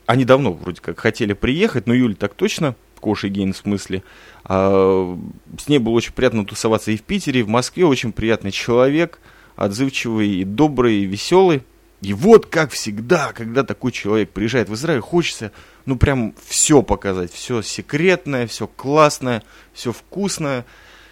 они 0.07 0.25
давно 0.25 0.53
вроде 0.53 0.81
как 0.81 0.99
хотели 0.99 1.33
приехать, 1.33 1.85
но 1.85 1.93
Юля 1.93 2.15
так 2.15 2.33
точно, 2.33 2.75
Кош 2.99 3.23
и 3.25 3.27
Гейн 3.27 3.53
в 3.53 3.57
смысле. 3.57 4.01
А, 4.45 5.15
с 5.59 5.67
ней 5.67 5.77
было 5.77 5.93
очень 5.93 6.13
приятно 6.13 6.43
тусоваться 6.43 6.89
и 6.89 6.97
в 6.97 7.03
Питере, 7.03 7.41
и 7.41 7.43
в 7.43 7.49
Москве. 7.49 7.85
Очень 7.85 8.13
приятный 8.13 8.49
человек, 8.49 9.19
отзывчивый 9.57 10.37
и 10.37 10.43
добрый, 10.43 11.03
и 11.03 11.05
веселый. 11.05 11.61
И 12.01 12.13
вот, 12.13 12.45
как 12.47 12.71
всегда, 12.71 13.31
когда 13.33 13.63
такой 13.63 13.91
человек 13.91 14.31
приезжает 14.31 14.69
в 14.69 14.73
Израиль, 14.75 14.99
хочется 14.99 15.51
ну 15.85 15.97
прям 15.97 16.33
все 16.45 16.81
показать, 16.81 17.31
все 17.31 17.61
секретное, 17.61 18.47
все 18.47 18.67
классное, 18.67 19.43
все 19.73 19.91
вкусное 19.91 20.65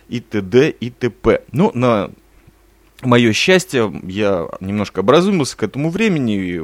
и 0.09 0.19
т.д. 0.19 0.69
и 0.69 0.89
т.п. 0.89 1.43
Ну, 1.51 1.71
на 1.73 2.11
мое 3.01 3.33
счастье, 3.33 3.91
я 4.03 4.47
немножко 4.59 4.99
образумился 4.99 5.57
к 5.57 5.63
этому 5.63 5.89
времени 5.89 6.37
и 6.37 6.61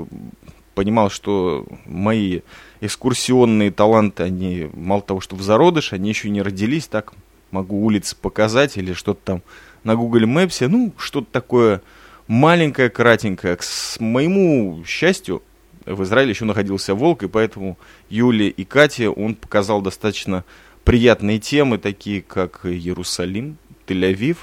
понимал, 0.76 1.10
что 1.10 1.66
мои 1.86 2.42
экскурсионные 2.82 3.72
таланты, 3.72 4.24
они 4.24 4.70
мало 4.74 5.02
того, 5.02 5.20
что 5.22 5.36
в 5.36 5.42
зародыш, 5.42 5.94
они 5.94 6.10
еще 6.10 6.30
не 6.30 6.42
родились, 6.42 6.88
так 6.88 7.14
могу 7.52 7.84
улицы 7.84 8.16
показать 8.16 8.78
или 8.78 8.94
что-то 8.94 9.20
там 9.24 9.42
на 9.84 9.96
Google 9.96 10.22
Maps, 10.22 10.66
ну, 10.68 10.94
что-то 10.98 11.28
такое 11.32 11.82
маленькое, 12.30 12.90
кратенькое. 12.90 13.58
К 13.58 13.64
моему 14.00 14.84
счастью, 14.86 15.42
в 15.86 16.04
Израиле 16.04 16.30
еще 16.30 16.46
находился 16.46 16.96
Волк, 16.96 17.24
и 17.24 17.28
поэтому 17.28 17.78
Юле 18.10 18.48
и 18.48 18.64
Кате 18.64 19.10
он 19.10 19.36
показал 19.36 19.82
достаточно 19.82 20.46
приятные 20.86 21.40
темы, 21.40 21.80
такие 21.80 22.22
как 22.22 22.62
Иерусалим, 22.66 23.58
Тель-Авив. 23.88 24.38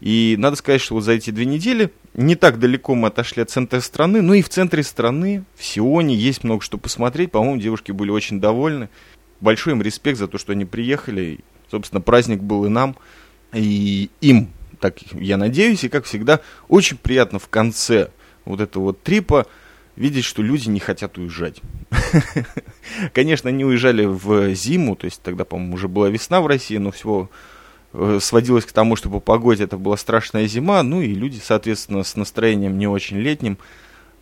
И 0.00 0.36
надо 0.38 0.56
сказать, 0.56 0.80
что 0.80 0.94
вот 0.94 1.02
за 1.02 1.12
эти 1.12 1.30
две 1.30 1.46
недели 1.46 1.90
не 2.14 2.36
так 2.36 2.60
далеко 2.60 2.94
мы 2.94 3.08
отошли 3.08 3.42
от 3.42 3.50
центра 3.50 3.80
страны, 3.80 4.22
но 4.22 4.34
и 4.34 4.42
в 4.42 4.48
центре 4.48 4.82
страны, 4.84 5.44
в 5.56 5.64
Сионе, 5.64 6.14
есть 6.14 6.44
много 6.44 6.62
что 6.62 6.78
посмотреть. 6.78 7.32
По-моему, 7.32 7.60
девушки 7.60 7.90
были 7.90 8.10
очень 8.10 8.40
довольны. 8.40 8.88
Большой 9.40 9.72
им 9.72 9.82
респект 9.82 10.18
за 10.18 10.28
то, 10.28 10.38
что 10.38 10.52
они 10.52 10.64
приехали. 10.64 11.40
Собственно, 11.70 12.00
праздник 12.00 12.40
был 12.40 12.66
и 12.66 12.68
нам, 12.68 12.96
и 13.52 14.10
им, 14.20 14.50
так 14.78 15.00
я 15.12 15.36
надеюсь. 15.36 15.84
И, 15.84 15.88
как 15.88 16.04
всегда, 16.04 16.40
очень 16.68 16.96
приятно 16.96 17.38
в 17.38 17.48
конце 17.48 18.10
вот 18.44 18.60
этого 18.60 18.84
вот 18.84 19.02
трипа 19.02 19.46
видеть, 19.96 20.24
что 20.24 20.42
люди 20.42 20.68
не 20.68 20.78
хотят 20.78 21.18
уезжать. 21.18 21.60
Конечно, 23.14 23.48
они 23.48 23.64
уезжали 23.64 24.04
в 24.04 24.54
зиму, 24.54 24.94
то 24.94 25.06
есть 25.06 25.22
тогда, 25.22 25.44
по-моему, 25.44 25.74
уже 25.74 25.88
была 25.88 26.08
весна 26.08 26.40
в 26.40 26.46
России, 26.46 26.76
но 26.76 26.90
всего 26.90 27.30
э, 27.92 28.18
сводилось 28.20 28.66
к 28.66 28.72
тому, 28.72 28.96
что 28.96 29.08
по 29.08 29.20
погоде 29.20 29.64
это 29.64 29.78
была 29.78 29.96
страшная 29.96 30.46
зима, 30.46 30.82
ну 30.82 31.00
и 31.00 31.14
люди, 31.14 31.40
соответственно, 31.42 32.04
с 32.04 32.14
настроением 32.16 32.78
не 32.78 32.86
очень 32.86 33.18
летним 33.18 33.58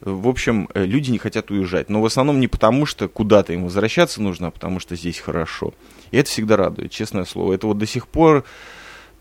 В 0.00 0.28
общем, 0.28 0.68
э, 0.74 0.84
люди 0.84 1.10
не 1.10 1.18
хотят 1.18 1.50
уезжать. 1.50 1.90
Но 1.90 2.00
в 2.00 2.06
основном 2.06 2.38
не 2.38 2.48
потому, 2.48 2.86
что 2.86 3.08
куда-то 3.08 3.52
им 3.52 3.64
возвращаться 3.64 4.22
нужно, 4.22 4.48
а 4.48 4.50
потому 4.50 4.78
что 4.78 4.96
здесь 4.96 5.18
хорошо. 5.18 5.74
И 6.12 6.16
это 6.16 6.30
всегда 6.30 6.56
радует, 6.56 6.92
честное 6.92 7.24
слово. 7.24 7.54
Это 7.54 7.66
вот 7.66 7.78
до 7.78 7.86
сих 7.86 8.06
пор 8.06 8.44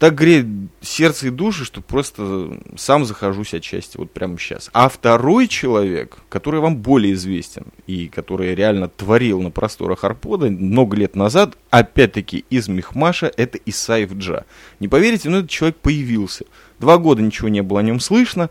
так 0.04 0.16
греет 0.16 0.48
сердце 0.82 1.28
и 1.28 1.30
души, 1.30 1.64
что 1.64 1.80
просто 1.80 2.60
сам 2.76 3.06
захожусь 3.06 3.54
отчасти 3.54 3.96
вот 3.96 4.12
прямо 4.12 4.38
сейчас. 4.38 4.70
А 4.74 4.90
второй 4.90 5.48
человек, 5.48 6.18
который 6.28 6.60
вам 6.60 6.76
более 6.76 7.14
известен 7.14 7.68
и 7.88 8.10
который 8.10 8.54
реально 8.54 8.90
творил 8.90 9.42
на 9.42 9.50
просторах 9.50 10.04
Арпода 10.04 10.52
много 10.52 10.98
лет 10.98 11.16
назад, 11.16 11.58
опять-таки 11.70 12.44
из 12.50 12.68
Мехмаша, 12.68 13.32
это 13.38 13.58
Исаев 13.66 14.12
Джа. 14.16 14.44
Не 14.82 14.90
поверите, 14.90 15.30
но 15.30 15.38
этот 15.38 15.50
человек 15.50 15.78
появился. 15.78 16.44
Два 16.80 16.98
года 16.98 17.22
ничего 17.22 17.48
не 17.48 17.64
было 17.64 17.80
о 17.80 17.84
нем 17.84 18.02
слышно, 18.02 18.50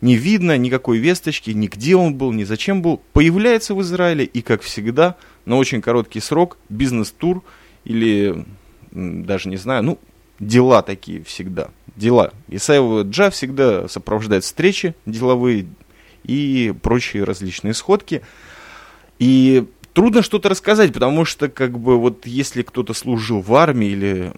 не 0.00 0.16
видно 0.16 0.56
никакой 0.56 0.96
весточки, 0.96 1.50
ни 1.50 1.66
где 1.66 1.96
он 1.96 2.14
был, 2.14 2.32
ни 2.32 2.44
зачем 2.44 2.80
был. 2.80 3.02
Появляется 3.12 3.74
в 3.74 3.82
Израиле 3.82 4.24
и, 4.24 4.40
как 4.40 4.62
всегда, 4.62 5.16
на 5.44 5.58
очень 5.58 5.82
короткий 5.82 6.20
срок 6.20 6.56
бизнес-тур 6.70 7.44
или 7.84 8.46
даже 8.90 9.50
не 9.50 9.58
знаю, 9.58 9.82
ну, 9.82 9.98
дела 10.38 10.82
такие 10.82 11.22
всегда. 11.24 11.70
Дела. 11.96 12.32
Исаева 12.48 13.02
Джа 13.02 13.30
всегда 13.30 13.88
сопровождает 13.88 14.44
встречи 14.44 14.94
деловые 15.06 15.66
и 16.24 16.74
прочие 16.82 17.24
различные 17.24 17.74
сходки. 17.74 18.22
И 19.18 19.66
трудно 19.92 20.22
что-то 20.22 20.48
рассказать, 20.48 20.92
потому 20.92 21.24
что, 21.24 21.48
как 21.48 21.78
бы, 21.78 21.98
вот 21.98 22.26
если 22.26 22.62
кто-то 22.62 22.94
служил 22.94 23.40
в 23.40 23.54
армии 23.54 23.88
или 23.88 24.32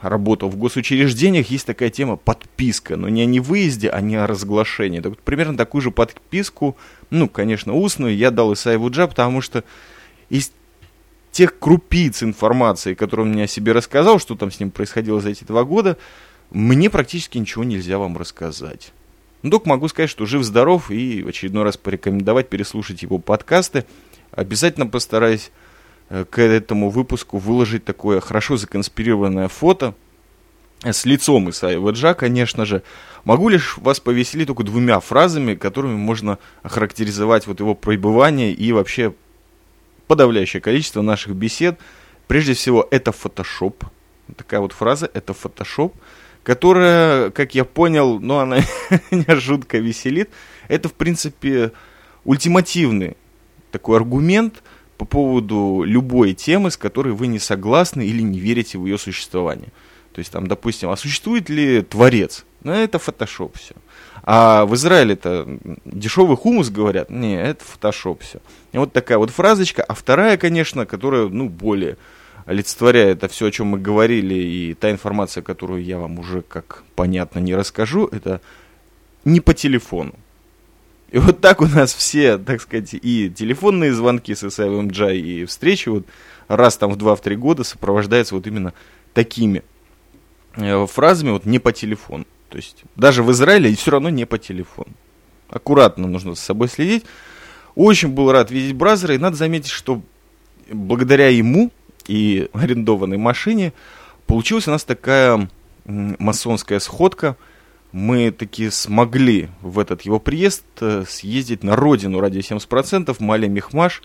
работал 0.00 0.48
в 0.48 0.56
госучреждениях, 0.56 1.50
есть 1.50 1.66
такая 1.66 1.90
тема 1.90 2.16
подписка, 2.16 2.96
но 2.96 3.08
не 3.08 3.22
о 3.22 3.26
невыезде, 3.26 3.88
а 3.88 4.00
не 4.00 4.16
о 4.16 4.26
разглашении. 4.26 5.00
Так 5.00 5.10
вот, 5.10 5.20
примерно 5.20 5.56
такую 5.56 5.80
же 5.80 5.90
подписку, 5.90 6.76
ну, 7.10 7.28
конечно, 7.28 7.74
устную, 7.74 8.16
я 8.16 8.30
дал 8.30 8.52
Исаеву 8.52 8.90
Джа, 8.90 9.06
потому 9.06 9.40
что 9.40 9.64
из 10.28 10.52
тех 11.32 11.58
крупиц 11.58 12.22
информации, 12.22 12.94
которую 12.94 13.26
он 13.26 13.32
мне 13.32 13.44
о 13.44 13.48
себе 13.48 13.72
рассказал, 13.72 14.20
что 14.20 14.36
там 14.36 14.52
с 14.52 14.60
ним 14.60 14.70
происходило 14.70 15.20
за 15.20 15.30
эти 15.30 15.44
два 15.44 15.64
года, 15.64 15.96
мне 16.50 16.90
практически 16.90 17.38
ничего 17.38 17.64
нельзя 17.64 17.98
вам 17.98 18.16
рассказать. 18.16 18.92
Ну, 19.42 19.50
только 19.50 19.68
могу 19.68 19.88
сказать, 19.88 20.10
что 20.10 20.26
жив-здоров 20.26 20.90
и 20.90 21.22
в 21.22 21.28
очередной 21.28 21.64
раз 21.64 21.76
порекомендовать 21.76 22.48
переслушать 22.48 23.02
его 23.02 23.18
подкасты. 23.18 23.86
Обязательно 24.30 24.86
постараюсь 24.86 25.50
э, 26.10 26.24
к 26.30 26.38
этому 26.40 26.90
выпуску 26.90 27.38
выложить 27.38 27.84
такое 27.84 28.20
хорошо 28.20 28.56
законспирированное 28.56 29.48
фото 29.48 29.94
с 30.84 31.04
лицом 31.06 31.48
Исаева 31.50 31.90
Джа, 31.90 32.14
конечно 32.14 32.66
же. 32.66 32.82
Могу 33.24 33.48
лишь 33.48 33.78
вас 33.78 34.00
повеселить 34.00 34.48
только 34.48 34.64
двумя 34.64 35.00
фразами, 35.00 35.54
которыми 35.54 35.96
можно 35.96 36.38
охарактеризовать 36.62 37.46
вот 37.46 37.60
его 37.60 37.74
пребывание 37.74 38.52
и 38.52 38.72
вообще 38.72 39.14
подавляющее 40.12 40.60
количество 40.60 41.00
наших 41.00 41.34
бесед. 41.34 41.78
Прежде 42.26 42.52
всего, 42.52 42.86
это 42.90 43.12
фотошоп. 43.12 43.84
Такая 44.36 44.60
вот 44.60 44.72
фраза, 44.72 45.10
это 45.14 45.32
фотошоп, 45.32 45.94
которая, 46.42 47.30
как 47.30 47.54
я 47.54 47.64
понял, 47.64 48.20
ну, 48.20 48.36
она 48.36 48.58
меня 49.10 49.36
жутко 49.36 49.78
веселит. 49.78 50.28
Это, 50.68 50.90
в 50.90 50.92
принципе, 50.92 51.72
ультимативный 52.24 53.16
такой 53.70 53.96
аргумент 53.96 54.62
по 54.98 55.06
поводу 55.06 55.82
любой 55.82 56.34
темы, 56.34 56.70
с 56.70 56.76
которой 56.76 57.14
вы 57.14 57.26
не 57.26 57.38
согласны 57.38 58.06
или 58.06 58.20
не 58.20 58.38
верите 58.38 58.76
в 58.76 58.84
ее 58.84 58.98
существование. 58.98 59.72
То 60.12 60.18
есть, 60.18 60.30
там, 60.30 60.46
допустим, 60.46 60.90
а 60.90 60.96
существует 60.98 61.48
ли 61.48 61.80
творец? 61.80 62.44
Ну, 62.64 62.72
это 62.72 62.98
фотошоп 62.98 63.56
все. 63.56 63.74
А 64.24 64.66
в 64.66 64.74
Израиле 64.74 65.14
это 65.14 65.58
дешевый 65.84 66.36
хумус 66.36 66.70
говорят. 66.70 67.10
Не, 67.10 67.42
это 67.42 67.64
фотошоп 67.64 68.22
все. 68.22 68.38
И 68.72 68.78
вот 68.78 68.92
такая 68.92 69.18
вот 69.18 69.30
фразочка. 69.30 69.82
А 69.82 69.94
вторая, 69.94 70.36
конечно, 70.36 70.86
которая, 70.86 71.28
ну, 71.28 71.48
более 71.48 71.96
олицетворяет 72.44 73.18
это 73.18 73.28
все, 73.28 73.46
о 73.46 73.50
чем 73.50 73.68
мы 73.68 73.78
говорили, 73.78 74.34
и 74.34 74.74
та 74.74 74.90
информация, 74.90 75.42
которую 75.42 75.82
я 75.84 75.98
вам 75.98 76.18
уже, 76.18 76.42
как 76.42 76.82
понятно, 76.94 77.38
не 77.38 77.54
расскажу, 77.54 78.06
это 78.06 78.40
не 79.24 79.40
по 79.40 79.54
телефону. 79.54 80.14
И 81.10 81.18
вот 81.18 81.40
так 81.40 81.60
у 81.60 81.66
нас 81.66 81.92
все, 81.94 82.38
так 82.38 82.62
сказать, 82.62 82.94
и 82.94 83.30
телефонные 83.30 83.92
звонки 83.92 84.34
с 84.34 84.44
Исаевым 84.44 84.88
и 84.88 85.44
встречи 85.44 85.88
вот 85.88 86.06
раз 86.48 86.76
там 86.78 86.92
в 86.92 86.96
2-3 86.96 87.34
года 87.36 87.64
сопровождаются 87.64 88.34
вот 88.34 88.46
именно 88.46 88.72
такими 89.12 89.62
э, 90.56 90.86
фразами, 90.86 91.30
вот 91.30 91.44
не 91.44 91.58
по 91.58 91.72
телефону. 91.72 92.24
То 92.52 92.58
есть 92.58 92.84
даже 92.96 93.22
в 93.22 93.32
Израиле 93.32 93.74
все 93.74 93.92
равно 93.92 94.10
не 94.10 94.26
по 94.26 94.36
телефону. 94.36 94.92
Аккуратно 95.48 96.06
нужно 96.06 96.34
с 96.34 96.40
собой 96.40 96.68
следить. 96.68 97.06
Очень 97.74 98.08
был 98.08 98.30
рад 98.30 98.50
видеть 98.50 98.76
Бразера, 98.76 99.14
и 99.14 99.18
надо 99.18 99.36
заметить, 99.36 99.70
что 99.70 100.02
благодаря 100.70 101.28
ему 101.28 101.70
и 102.06 102.50
арендованной 102.52 103.16
машине 103.16 103.72
получилась 104.26 104.68
у 104.68 104.70
нас 104.70 104.84
такая 104.84 105.48
масонская 105.86 106.78
сходка. 106.78 107.38
Мы 107.90 108.30
таки 108.30 108.68
смогли 108.68 109.48
в 109.62 109.78
этот 109.78 110.02
его 110.02 110.18
приезд 110.20 110.64
э, 110.80 111.04
съездить 111.08 111.62
на 111.62 111.74
родину 111.74 112.20
ради 112.20 112.40
70%, 112.40 113.16
Маля 113.18 113.48
Мехмаш. 113.48 114.02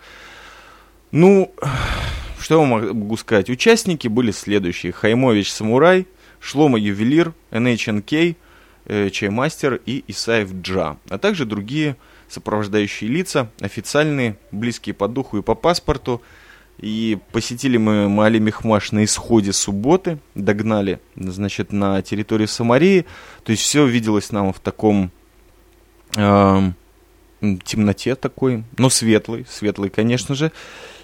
Ну, 1.10 1.52
что 2.40 2.62
я 2.62 2.66
могу 2.66 3.16
сказать? 3.18 3.50
Участники 3.50 4.08
были 4.08 4.30
следующие. 4.30 4.92
Хаймович 4.92 5.52
Самурай– 5.52 6.06
Шлома 6.40 6.78
Ювелир, 6.78 7.34
NHNK, 7.50 8.36
э, 8.86 9.10
Чаймастер 9.10 9.80
и 9.86 10.04
Исаев 10.08 10.52
Джа, 10.52 10.96
а 11.08 11.18
также 11.18 11.44
другие 11.44 11.96
сопровождающие 12.28 13.10
лица, 13.10 13.50
официальные, 13.60 14.36
близкие 14.52 14.94
по 14.94 15.08
духу 15.08 15.38
и 15.38 15.42
по 15.42 15.54
паспорту. 15.54 16.22
И 16.78 17.18
посетили 17.32 17.76
мы 17.76 18.08
Мали 18.08 18.38
Мехмаш 18.38 18.92
на 18.92 19.02
исходе 19.04 19.52
субботы, 19.52 20.18
догнали, 20.36 21.00
значит, 21.16 21.72
на 21.72 22.00
территории 22.02 22.46
Самарии. 22.46 23.04
То 23.42 23.50
есть 23.50 23.62
все 23.62 23.84
виделось 23.84 24.30
нам 24.30 24.52
в 24.52 24.60
таком 24.60 25.10
э, 26.16 26.72
темноте 27.64 28.14
такой, 28.14 28.62
но 28.76 28.90
светлый, 28.90 29.44
светлый, 29.48 29.90
конечно 29.90 30.36
же. 30.36 30.52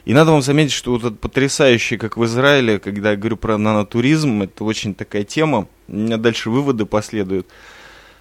И 0.05 0.13
надо 0.13 0.33
вам 0.33 0.43
заметить, 0.43 0.73
что 0.73 0.93
вот 0.93 1.05
это 1.05 1.17
потрясающее, 1.17 1.99
как 1.99 2.17
в 2.17 2.25
Израиле, 2.27 2.79
когда 2.79 3.13
я 3.13 3.17
говорю 3.17 3.39
про 3.39 3.57
нанотуризм, 3.57 4.43
это 4.43 4.65
очень 4.65 4.95
такая 4.95 5.25
тема, 5.25 5.67
у 5.89 5.97
меня 5.97 6.19
дальше 6.19 6.51
выводы 6.51 6.85
последуют. 6.85 7.49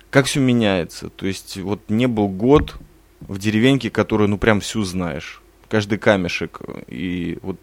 Как 0.09 0.27
все 0.27 0.39
меняется. 0.39 1.09
То 1.09 1.25
есть 1.25 1.57
вот 1.57 1.81
не 1.89 2.07
был 2.07 2.29
год 2.29 2.75
в 3.19 3.37
деревеньке, 3.37 3.89
которую 3.89 4.29
ну 4.29 4.37
прям 4.37 4.61
всю 4.61 4.83
знаешь. 4.83 5.41
Каждый 5.67 5.97
камешек. 5.97 6.61
И 6.87 7.37
вот 7.41 7.59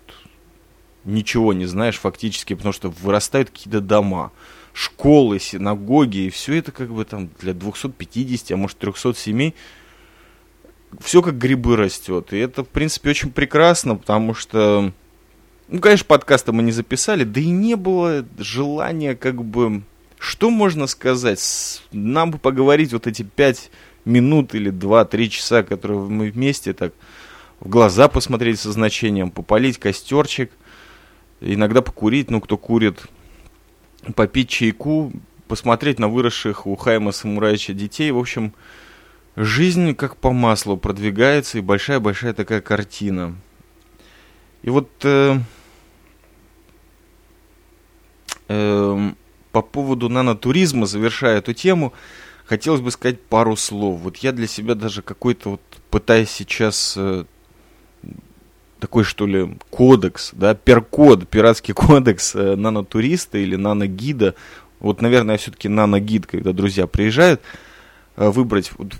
ничего 1.04 1.54
не 1.54 1.66
знаешь 1.66 1.96
фактически, 1.96 2.54
потому 2.54 2.72
что 2.74 2.90
вырастают 2.90 3.50
какие-то 3.50 3.80
дома, 3.80 4.32
школы, 4.74 5.38
синагоги, 5.38 6.26
и 6.26 6.30
все 6.30 6.56
это 6.56 6.72
как 6.72 6.92
бы 6.92 7.04
там 7.06 7.30
для 7.40 7.54
250, 7.54 8.50
а 8.50 8.56
может 8.56 8.76
300 8.76 9.14
семей– 9.14 9.54
все 10.98 11.22
как 11.22 11.38
грибы 11.38 11.76
растет. 11.76 12.32
И 12.32 12.38
это, 12.38 12.64
в 12.64 12.68
принципе, 12.68 13.10
очень 13.10 13.30
прекрасно, 13.30 13.96
потому 13.96 14.34
что, 14.34 14.92
ну, 15.68 15.80
конечно, 15.80 16.06
подкаста 16.06 16.52
мы 16.52 16.62
не 16.62 16.72
записали, 16.72 17.24
да 17.24 17.40
и 17.40 17.50
не 17.50 17.76
было 17.76 18.24
желания 18.38 19.14
как 19.14 19.42
бы... 19.44 19.82
Что 20.18 20.50
можно 20.50 20.86
сказать? 20.86 21.82
Нам 21.92 22.30
бы 22.30 22.38
поговорить 22.38 22.92
вот 22.92 23.06
эти 23.06 23.22
пять 23.22 23.70
минут 24.04 24.54
или 24.54 24.68
два-три 24.68 25.30
часа, 25.30 25.62
которые 25.62 26.00
мы 26.00 26.30
вместе 26.30 26.74
так 26.74 26.92
в 27.58 27.68
глаза 27.68 28.08
посмотреть 28.08 28.60
со 28.60 28.72
значением, 28.72 29.30
попалить 29.30 29.78
костерчик, 29.78 30.50
иногда 31.40 31.80
покурить, 31.80 32.30
ну, 32.30 32.40
кто 32.40 32.58
курит, 32.58 33.06
попить 34.14 34.48
чайку, 34.48 35.12
посмотреть 35.48 35.98
на 35.98 36.08
выросших 36.08 36.66
у 36.66 36.76
Хайма 36.76 37.12
Самураича 37.12 37.72
детей. 37.72 38.10
В 38.10 38.18
общем, 38.18 38.52
жизнь 39.44 39.94
как 39.94 40.16
по 40.16 40.32
маслу 40.32 40.76
продвигается, 40.76 41.58
и 41.58 41.62
большая-большая 41.62 42.32
такая 42.32 42.60
картина. 42.60 43.36
И 44.62 44.70
вот 44.70 44.90
э, 45.04 45.38
э, 48.48 49.10
по 49.52 49.62
поводу 49.62 50.08
нанотуризма, 50.08 50.86
завершая 50.86 51.38
эту 51.38 51.54
тему, 51.54 51.92
хотелось 52.44 52.80
бы 52.80 52.90
сказать 52.90 53.20
пару 53.22 53.56
слов. 53.56 54.00
Вот 54.00 54.18
я 54.18 54.32
для 54.32 54.46
себя 54.46 54.74
даже 54.74 55.02
какой-то 55.02 55.50
вот 55.50 55.62
пытаюсь 55.90 56.30
сейчас 56.30 56.94
э, 56.98 57.24
такой, 58.78 59.04
что 59.04 59.26
ли, 59.26 59.56
кодекс, 59.70 60.30
да, 60.32 60.54
перкод, 60.54 61.28
пиратский 61.28 61.74
кодекс 61.74 62.34
э, 62.34 62.56
нанотуриста 62.56 63.38
или 63.38 63.56
наногида. 63.56 64.34
Вот, 64.80 65.00
наверное, 65.02 65.38
все-таки 65.38 65.68
наногид, 65.68 66.26
когда 66.26 66.52
друзья 66.52 66.86
приезжают, 66.86 67.40
э, 68.16 68.28
выбрать 68.28 68.72
вот, 68.76 68.94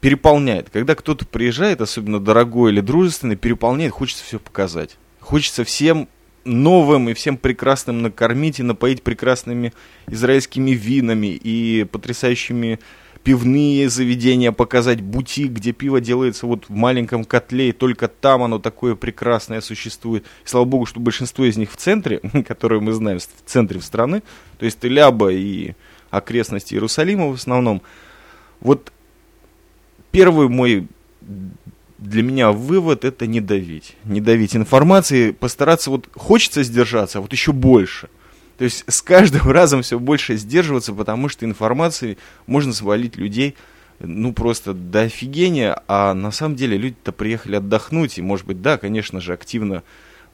переполняет. 0.00 0.70
Когда 0.70 0.94
кто-то 0.94 1.26
приезжает, 1.26 1.80
особенно 1.80 2.20
дорогой 2.20 2.72
или 2.72 2.80
дружественный, 2.80 3.36
переполняет, 3.36 3.92
хочется 3.92 4.24
все 4.24 4.38
показать. 4.38 4.96
Хочется 5.20 5.64
всем 5.64 6.08
новым 6.44 7.10
и 7.10 7.14
всем 7.14 7.36
прекрасным 7.36 8.02
накормить 8.02 8.60
и 8.60 8.62
напоить 8.62 9.02
прекрасными 9.02 9.72
израильскими 10.06 10.70
винами 10.70 11.28
и 11.28 11.84
потрясающими 11.84 12.80
пивные 13.22 13.90
заведения 13.90 14.50
показать, 14.50 15.02
бутик, 15.02 15.52
где 15.52 15.72
пиво 15.72 16.00
делается 16.00 16.46
вот 16.46 16.64
в 16.68 16.74
маленьком 16.74 17.24
котле, 17.24 17.68
и 17.68 17.72
только 17.72 18.08
там 18.08 18.42
оно 18.42 18.58
такое 18.58 18.94
прекрасное 18.94 19.60
существует. 19.60 20.24
И, 20.44 20.48
слава 20.48 20.64
богу, 20.64 20.86
что 20.86 21.00
большинство 21.00 21.44
из 21.44 21.58
них 21.58 21.70
в 21.70 21.76
центре, 21.76 22.20
которые 22.48 22.80
мы 22.80 22.92
знаем, 22.92 23.18
в 23.18 23.28
центре 23.50 23.80
страны, 23.82 24.22
то 24.58 24.64
есть 24.64 24.80
Теляба 24.80 25.30
и 25.30 25.74
окрестности 26.10 26.74
Иерусалима 26.74 27.28
в 27.28 27.34
основном. 27.34 27.82
Вот 28.60 28.90
первый 30.10 30.48
мой 30.48 30.88
для 31.98 32.22
меня 32.22 32.52
вывод 32.52 33.04
это 33.04 33.26
не 33.26 33.40
давить. 33.40 33.96
Не 34.04 34.20
давить 34.20 34.56
информации, 34.56 35.32
постараться 35.32 35.90
вот 35.90 36.08
хочется 36.14 36.62
сдержаться, 36.62 37.18
а 37.18 37.20
вот 37.20 37.32
еще 37.32 37.52
больше. 37.52 38.08
То 38.58 38.64
есть 38.64 38.84
с 38.86 39.02
каждым 39.02 39.42
разом 39.50 39.82
все 39.82 39.98
больше 39.98 40.36
сдерживаться, 40.36 40.92
потому 40.92 41.28
что 41.28 41.44
информации 41.44 42.18
можно 42.46 42.72
свалить 42.72 43.16
людей 43.16 43.54
ну 44.00 44.32
просто 44.32 44.72
до 44.72 45.02
офигения, 45.02 45.82
а 45.86 46.14
на 46.14 46.30
самом 46.30 46.56
деле 46.56 46.78
люди-то 46.78 47.12
приехали 47.12 47.56
отдохнуть, 47.56 48.18
и 48.18 48.22
может 48.22 48.46
быть, 48.46 48.62
да, 48.62 48.78
конечно 48.78 49.20
же, 49.20 49.34
активно 49.34 49.82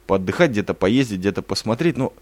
поотдыхать, 0.07 0.53
где-то 0.53 0.73
поездить, 0.73 1.19
где-то 1.19 1.43
посмотреть, 1.43 1.97
но 1.97 2.13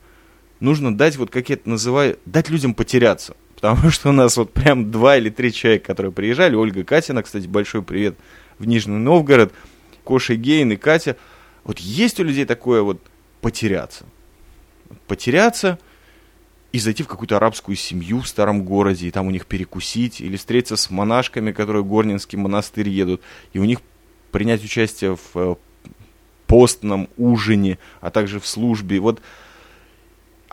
нужно 0.61 0.97
дать, 0.97 1.17
вот 1.17 1.31
как 1.31 1.51
я 1.51 1.59
называю, 1.67 2.19
дать 2.25 2.49
людям 2.49 2.75
потеряться. 2.75 3.37
Потому 3.55 3.91
что 3.91 4.11
у 4.11 4.13
нас 4.13 4.37
вот 4.37 4.53
прям 4.53 4.91
два 4.91 5.17
или 5.17 5.31
три 5.31 5.53
человека, 5.53 5.87
которые 5.87 6.13
приезжали, 6.13 6.55
Ольга 6.55 6.85
Катина, 6.85 7.23
кстати, 7.23 7.47
большой 7.47 7.83
привет 7.83 8.17
в 8.59 8.67
Нижний 8.67 8.97
Новгород, 8.97 9.53
Коша 10.05 10.35
Гейн 10.35 10.73
и 10.73 10.77
Катя. 10.77 11.17
Вот 11.65 11.79
есть 11.79 12.21
у 12.21 12.25
людей 12.25 12.45
такое 12.45 12.83
вот 12.83 13.01
потеряться. 13.41 14.05
Потеряться 15.07 15.79
и 16.73 16.79
зайти 16.79 17.03
в 17.05 17.09
какую-то 17.09 17.37
арабскую 17.37 17.77
семью 17.77 18.21
в 18.21 18.29
старом 18.29 18.65
городе, 18.65 19.07
и 19.07 19.11
там 19.11 19.29
у 19.29 19.31
них 19.31 19.47
перекусить, 19.47 20.21
или 20.21 20.37
встретиться 20.37 20.77
с 20.77 20.91
монашками, 20.91 21.53
которые 21.53 21.83
в 21.83 21.87
Горнинский 21.87 22.37
монастырь 22.37 22.89
едут, 22.89 23.23
и 23.53 23.59
у 23.61 23.65
них 23.65 23.79
принять 24.33 24.65
участие 24.65 25.17
в 25.17 25.37
э, 25.37 25.55
постном 26.49 27.09
ужине, 27.17 27.79
а 28.01 28.11
также 28.11 28.41
в 28.41 28.47
службе. 28.47 28.99
Вот 28.99 29.23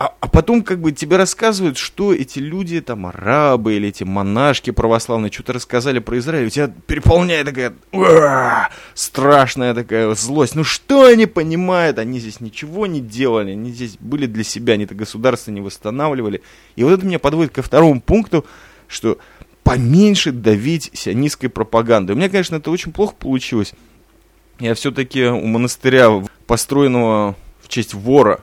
а, 0.02 0.16
а 0.18 0.26
потом 0.26 0.64
как 0.64 0.80
бы 0.80 0.90
тебе 0.90 1.16
рассказывают, 1.16 1.78
что 1.78 2.12
эти 2.12 2.40
люди, 2.40 2.80
там, 2.80 3.06
арабы 3.06 3.74
или 3.74 3.90
эти 3.90 4.02
монашки 4.02 4.72
православные, 4.72 5.30
что-то 5.30 5.52
рассказали 5.52 6.00
про 6.00 6.18
Израиль, 6.18 6.46
у 6.46 6.50
тебя 6.50 6.72
переполняет 6.88 7.46
такая 7.46 7.72
страшная 8.94 9.74
такая 9.74 10.12
злость. 10.16 10.56
Ну 10.56 10.64
что 10.64 11.04
они 11.04 11.26
понимают? 11.26 12.00
Они 12.00 12.18
здесь 12.18 12.40
ничего 12.40 12.88
не 12.88 13.00
делали, 13.00 13.52
они 13.52 13.70
здесь 13.70 13.96
были 14.00 14.26
для 14.26 14.42
себя, 14.42 14.74
они 14.74 14.84
это 14.84 14.96
государство 14.96 15.52
не 15.52 15.60
восстанавливали. 15.60 16.42
И 16.74 16.82
вот 16.82 16.94
это 16.94 17.06
меня 17.06 17.20
подводит 17.20 17.52
ко 17.52 17.62
второму 17.62 18.00
пункту, 18.00 18.44
что 18.88 19.18
поменьше 19.62 20.32
давить 20.32 20.90
сионистской 20.94 21.48
пропагандой. 21.48 22.14
У 22.14 22.16
меня, 22.16 22.28
конечно, 22.28 22.56
это 22.56 22.72
очень 22.72 22.90
плохо 22.90 23.14
получилось. 23.16 23.72
Я 24.58 24.74
все-таки 24.74 25.26
у 25.26 25.46
монастыря, 25.46 26.24
построенного 26.48 27.36
в 27.62 27.68
честь 27.68 27.94
вора, 27.94 28.40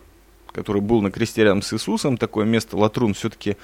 который 0.59 0.81
был 0.81 1.01
на 1.01 1.09
кресте 1.09 1.43
рядом 1.43 1.61
с 1.61 1.71
Иисусом, 1.71 2.17
такое 2.17 2.45
место 2.45 2.75
Латрун 2.75 3.13
все-таки 3.13 3.55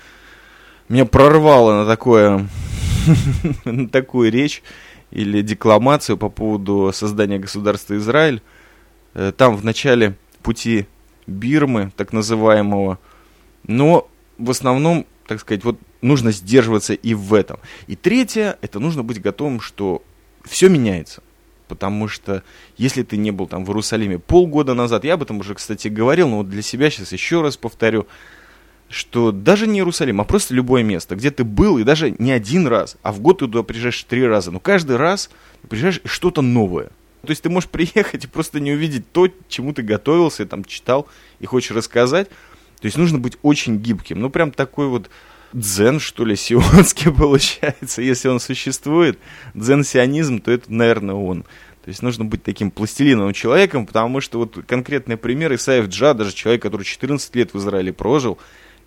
меня 0.88 1.06
прорвало 1.06 1.84
на 1.84 1.86
такое, 1.86 2.48
на 3.66 3.90
такую 3.90 4.32
речь 4.32 4.64
или 5.12 5.42
декламацию 5.42 6.18
по 6.18 6.30
поводу 6.30 6.92
создания 6.94 7.38
государства 7.38 7.98
Израиль. 7.98 8.42
Э, 9.14 9.34
там 9.36 9.58
в 9.58 9.66
начале 9.66 10.16
пути 10.42 10.88
Бирмы, 11.28 11.92
так 11.98 12.14
называемого, 12.14 12.98
но 13.68 14.08
в 14.38 14.50
основном, 14.50 15.06
так 15.28 15.42
сказать, 15.42 15.66
вот 15.66 15.78
нужно 16.02 16.32
сдерживаться 16.32 16.94
и 16.94 17.14
в 17.14 17.34
этом. 17.34 17.60
И 17.88 17.98
третье, 17.98 18.58
это 18.62 18.80
нужно 18.80 19.04
быть 19.04 19.22
готовым, 19.22 19.60
что 19.60 20.02
все 20.46 20.70
меняется 20.70 21.22
потому 21.68 22.08
что 22.08 22.44
если 22.78 23.04
ты 23.04 23.18
не 23.18 23.32
был 23.32 23.48
там 23.48 23.66
в 23.66 23.70
Иерусалиме 23.70 24.20
полгода 24.20 24.74
назад, 24.74 25.04
я 25.04 25.16
об 25.16 25.24
этом 25.24 25.40
уже, 25.40 25.56
кстати, 25.56 25.88
говорил, 25.88 26.30
но 26.30 26.38
вот 26.38 26.50
для 26.50 26.62
себя 26.62 26.90
сейчас 26.90 27.12
еще 27.12 27.42
раз 27.42 27.58
повторю, 27.58 28.08
что 28.90 29.32
даже 29.32 29.68
не 29.68 29.80
Иерусалим, 29.80 30.22
а 30.22 30.24
просто 30.24 30.54
любое 30.54 30.84
место, 30.84 31.16
где 31.16 31.32
ты 31.32 31.44
был, 31.44 31.78
и 31.78 31.84
даже 31.84 32.12
не 32.12 32.32
один 32.32 32.68
раз, 32.68 32.98
а 33.02 33.12
в 33.12 33.20
год 33.20 33.40
ты 33.40 33.46
туда 33.46 33.64
приезжаешь 33.64 34.04
три 34.04 34.26
раза, 34.26 34.52
но 34.52 34.60
каждый 34.60 34.98
раз 34.98 35.30
ты 35.62 35.68
приезжаешь 35.68 36.02
и 36.04 36.08
что-то 36.08 36.42
новое. 36.42 36.90
То 37.22 37.32
есть 37.32 37.42
ты 37.42 37.50
можешь 37.50 37.70
приехать 37.72 38.24
и 38.24 38.28
просто 38.28 38.60
не 38.60 38.72
увидеть 38.72 39.12
то, 39.12 39.28
чему 39.50 39.74
ты 39.74 39.82
готовился, 39.82 40.46
там 40.46 40.64
читал 40.64 41.08
и 41.40 41.46
хочешь 41.46 41.72
рассказать. 41.72 42.30
То 42.80 42.86
есть 42.86 42.98
нужно 42.98 43.20
быть 43.20 43.38
очень 43.42 43.78
гибким. 43.78 44.20
Ну, 44.20 44.30
прям 44.30 44.52
такой 44.52 44.88
вот 44.88 45.10
дзен, 45.56 46.00
что 46.00 46.26
ли, 46.26 46.36
сионский 46.36 47.12
получается, 47.18 48.02
если 48.02 48.28
он 48.28 48.40
существует, 48.40 49.18
дзен-сионизм, 49.54 50.40
то 50.40 50.52
это, 50.52 50.72
наверное, 50.72 51.16
он. 51.16 51.44
То 51.84 51.90
есть 51.90 52.02
нужно 52.02 52.26
быть 52.26 52.44
таким 52.44 52.72
пластилиновым 52.72 53.34
человеком, 53.34 53.86
потому 53.86 54.20
что 54.20 54.40
вот 54.40 54.58
конкретный 54.68 55.18
пример 55.18 55.54
Исаев 55.54 55.88
Джа, 55.88 56.14
даже 56.14 56.34
человек, 56.34 56.62
который 56.62 56.84
14 56.84 57.36
лет 57.36 57.54
в 57.54 57.58
Израиле 57.58 57.94
прожил, 57.94 58.38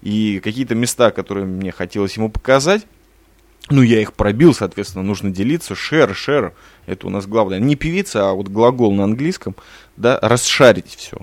и 0.03 0.41
какие-то 0.43 0.75
места, 0.75 1.11
которые 1.11 1.47
мне 1.47 1.73
хотелось 1.73 2.17
ему 2.17 2.29
показать, 2.29 2.87
ну, 3.71 3.83
я 3.83 4.01
их 4.01 4.15
пробил, 4.15 4.55
соответственно, 4.55 5.05
нужно 5.05 5.31
делиться. 5.31 5.75
Шер, 5.75 6.15
шер, 6.15 6.55
это 6.87 7.07
у 7.07 7.11
нас 7.11 7.27
главное. 7.27 7.59
Не 7.59 7.77
певица, 7.77 8.31
а 8.31 8.33
вот 8.33 8.49
глагол 8.49 8.93
на 8.95 9.05
английском, 9.05 9.55
да, 9.97 10.19
расшарить 10.23 10.97
все. 10.97 11.19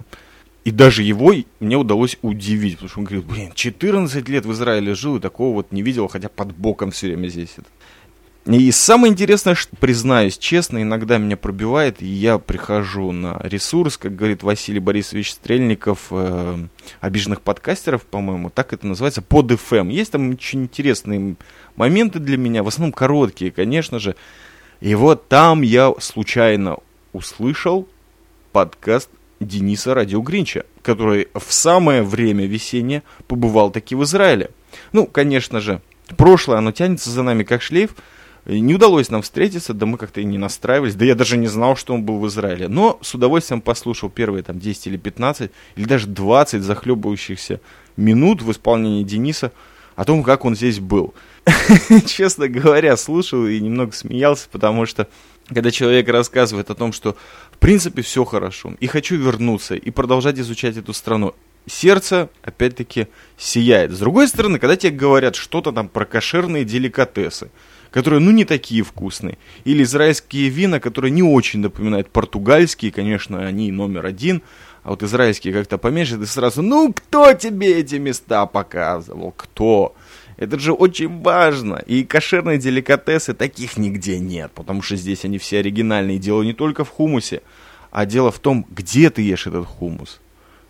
И 0.66 0.72
даже 0.72 1.04
его 1.04 1.32
мне 1.60 1.78
удалось 1.78 2.18
удивить, 2.24 2.74
потому 2.74 2.90
что 2.90 3.00
он 3.00 3.06
говорит, 3.06 3.26
блин, 3.26 3.52
14 3.54 4.28
лет 4.28 4.46
в 4.48 4.52
Израиле 4.52 4.96
жил 4.96 5.18
и 5.18 5.20
такого 5.20 5.54
вот 5.54 5.72
не 5.72 5.84
видел, 5.84 6.08
хотя 6.08 6.28
под 6.28 6.56
боком 6.58 6.90
все 6.90 7.08
время 7.08 7.28
здесь. 7.28 7.56
И 8.48 8.72
самое 8.72 9.14
интересное, 9.14 9.54
что, 9.54 9.76
признаюсь 9.76 10.40
честно, 10.40 10.82
иногда 10.82 11.20
меня 11.20 11.38
пробивает, 11.38 12.02
и 12.02 12.08
я 12.08 12.40
прихожу 12.40 13.12
на 13.12 13.40
ресурс, 13.44 13.98
как 13.98 14.16
говорит 14.16 14.42
Василий 14.42 14.80
Борисович 14.80 15.34
Стрельников, 15.34 16.08
э, 16.10 16.68
обиженных 17.00 17.42
подкастеров, 17.42 18.04
по-моему, 18.04 18.50
так 18.50 18.74
это 18.74 18.88
называется, 18.88 19.22
под 19.22 19.52
FM. 19.52 19.92
Есть 19.92 20.14
там 20.14 20.32
очень 20.32 20.64
интересные 20.64 21.36
моменты 21.76 22.18
для 22.18 22.38
меня, 22.38 22.64
в 22.64 22.68
основном 22.68 22.92
короткие, 22.92 23.52
конечно 23.52 24.00
же. 24.00 24.16
И 24.80 24.96
вот 24.96 25.28
там 25.28 25.62
я 25.62 25.94
случайно 26.00 26.78
услышал 27.14 27.88
подкаст 28.52 29.10
Дениса 29.40 29.94
Радио 29.94 30.22
Гринча, 30.22 30.66
который 30.82 31.28
в 31.34 31.52
самое 31.52 32.04
время 32.04 32.46
весеннее 32.46 33.04
побывал 33.28 33.72
таки 33.72 33.96
в 33.96 34.04
Израиле. 34.04 34.52
Ну, 34.94 35.06
конечно 35.06 35.60
же, 35.60 35.82
прошлое, 36.18 36.58
оно 36.58 36.72
тянется 36.72 37.10
за 37.10 37.24
нами 37.24 37.44
как 37.44 37.62
шлейф. 37.62 37.96
Не 38.46 38.76
удалось 38.76 39.10
нам 39.10 39.24
встретиться, 39.24 39.74
да 39.74 39.88
мы 39.88 39.98
как-то 39.98 40.22
и 40.22 40.24
не 40.24 40.38
настраивались, 40.38 40.94
да 40.94 41.04
я 41.04 41.16
даже 41.16 41.36
не 41.36 41.48
знал, 41.48 41.76
что 41.76 41.96
он 41.96 42.04
был 42.04 42.20
в 42.20 42.28
Израиле. 42.28 42.68
Но 42.68 43.00
с 43.02 43.16
удовольствием 43.16 43.60
послушал 43.60 44.10
первые 44.10 44.44
там 44.44 44.60
10 44.60 44.88
или 44.88 44.98
15, 44.98 45.52
или 45.76 45.86
даже 45.86 46.08
20 46.08 46.62
захлебывающихся 46.62 47.60
минут 47.98 48.44
в 48.44 48.52
исполнении 48.52 49.04
Дениса 49.04 49.52
о 49.96 50.06
том, 50.06 50.24
как 50.24 50.46
он 50.46 50.56
здесь 50.56 50.80
был. 50.80 51.14
Честно 52.06 52.48
говоря, 52.48 52.98
слушал 52.98 53.46
и 53.46 53.60
немного 53.60 53.94
смеялся, 53.94 54.48
потому 54.52 54.86
что 54.86 55.08
когда 55.48 55.72
человек 55.72 56.10
рассказывает 56.10 56.70
о 56.70 56.76
том, 56.76 56.92
что 56.92 57.16
в 57.52 57.58
принципе 57.60 58.02
все 58.02 58.26
хорошо, 58.26 58.74
и 58.80 58.88
хочу 58.88 59.16
вернуться, 59.16 59.76
и 59.76 59.92
продолжать 59.92 60.40
изучать 60.40 60.78
эту 60.78 60.94
страну, 60.94 61.36
сердце, 61.68 62.30
опять-таки, 62.42 63.08
сияет. 63.38 63.92
С 63.92 64.00
другой 64.00 64.28
стороны, 64.28 64.60
когда 64.60 64.76
тебе 64.76 64.92
говорят 64.92 65.36
что-то 65.36 65.72
там 65.72 65.88
про 65.88 66.06
кошерные 66.06 66.66
деликатесы, 66.66 67.50
которые, 67.92 68.20
ну, 68.20 68.32
не 68.32 68.46
такие 68.46 68.84
вкусные, 68.84 69.38
или 69.64 69.84
израильские 69.84 70.50
вина, 70.50 70.80
которые 70.80 71.12
не 71.12 71.24
очень 71.24 71.62
напоминают 71.62 72.10
португальские, 72.10 72.92
конечно, 72.92 73.46
они 73.46 73.72
номер 73.72 74.06
один, 74.06 74.42
а 74.86 74.92
вот 74.92 75.02
израильские 75.02 75.52
как-то 75.52 75.80
поменьше, 75.80 76.16
ты 76.16 76.28
сразу, 76.28 76.62
ну, 76.62 76.94
кто 76.94 77.34
тебе 77.34 77.80
эти 77.80 77.96
места 77.96 78.46
показывал, 78.46 79.34
кто? 79.36 79.96
Это 80.38 80.60
же 80.60 80.74
очень 80.74 81.24
важно. 81.24 81.82
И 81.88 82.04
кошерные 82.04 82.60
деликатесы 82.60 83.34
таких 83.34 83.78
нигде 83.78 84.20
нет, 84.20 84.52
потому 84.54 84.84
что 84.84 84.96
здесь 84.96 85.26
они 85.26 85.40
все 85.40 85.58
оригинальные. 85.58 86.20
Дело 86.20 86.44
не 86.44 86.54
только 86.54 86.86
в 86.86 86.90
хумусе, 86.90 87.42
а 87.90 88.06
дело 88.06 88.30
в 88.30 88.38
том, 88.38 88.64
где 88.70 89.10
ты 89.10 89.24
ешь 89.24 89.48
этот 89.48 89.66
хумус. 89.66 90.22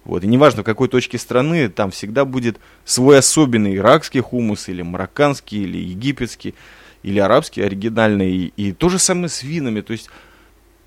Вот. 0.06 0.23
И 0.23 0.28
неважно, 0.28 0.62
в 0.62 0.65
какой 0.65 0.88
точке 0.88 1.17
страны, 1.17 1.67
там 1.67 1.91
всегда 1.91 2.23
будет 2.23 2.58
свой 2.86 3.17
особенный 3.17 3.75
иракский 3.75 4.21
хумус, 4.21 4.69
или 4.69 4.82
марокканский, 4.82 5.63
или 5.63 5.78
египетский, 5.78 6.56
или 7.04 7.19
арабский 7.19 7.63
оригинальный. 7.63 8.32
И, 8.32 8.54
и 8.56 8.71
то 8.71 8.88
же 8.88 8.97
самое 8.97 9.28
с 9.28 9.43
винами. 9.43 9.82
То 9.82 9.91
есть, 9.91 10.10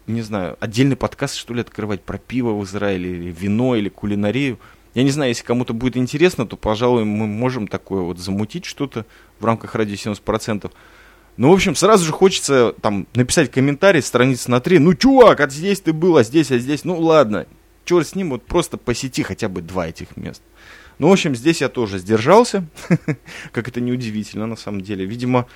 не 0.09 0.23
знаю, 0.23 0.57
отдельный 0.61 0.97
подкаст, 0.97 1.37
что 1.37 1.55
ли, 1.55 1.61
открывать 1.61 2.03
про 2.03 2.19
пиво 2.19 2.53
в 2.53 2.65
Израиле, 2.65 3.11
или 3.11 3.31
вино, 3.31 3.77
или 3.77 3.89
кулинарию– 3.89 4.59
я 4.99 5.05
не 5.05 5.11
знаю, 5.11 5.31
если 5.31 5.45
кому-то 5.45 5.75
будет 5.75 5.97
интересно, 5.97 6.47
то, 6.47 6.57
пожалуй, 6.57 7.05
мы 7.05 7.29
можем 7.29 7.69
такое 7.69 8.03
вот 8.03 8.19
замутить 8.19 8.65
что-то 8.65 9.07
в 9.39 9.45
рамках 9.45 9.75
радио 9.75 9.95
70%. 9.95 10.73
Ну, 11.37 11.51
в 11.51 11.53
общем, 11.53 11.77
сразу 11.77 12.05
же 12.05 12.13
хочется 12.13 12.75
там 12.81 13.07
написать 13.15 13.51
комментарий, 13.51 14.03
страницы 14.03 14.51
на 14.51 14.61
три. 14.61 14.81
Ну, 14.81 14.95
чувак, 14.95 15.41
а 15.41 15.49
здесь 15.49 15.81
ты 15.81 15.93
был, 15.93 16.17
а 16.17 16.25
здесь, 16.25 16.51
а 16.51 16.59
здесь. 16.59 16.85
Ну, 16.85 16.99
ладно, 16.99 17.47
черт 17.85 18.09
с 18.09 18.17
ним, 18.17 18.31
вот 18.31 18.45
просто 18.45 18.77
посети 18.77 19.23
хотя 19.23 19.49
бы 19.49 19.63
два 19.63 19.87
этих 19.87 20.17
мест. 20.17 20.43
Ну, 20.99 21.11
в 21.11 21.13
общем, 21.13 21.37
здесь 21.37 21.61
я 21.61 21.69
тоже 21.69 21.99
сдержался, 21.99 22.67
как 23.53 23.69
это 23.69 23.81
неудивительно 23.81 24.47
на 24.47 24.57
самом 24.57 24.81
деле. 24.81 25.05
Видимо, 25.05 25.47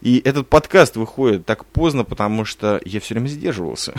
И 0.00 0.20
этот 0.24 0.48
подкаст 0.48 0.96
выходит 0.96 1.44
так 1.44 1.64
поздно, 1.66 2.04
потому 2.04 2.44
что 2.44 2.80
я 2.84 3.00
все 3.00 3.14
время 3.14 3.28
сдерживался. 3.28 3.94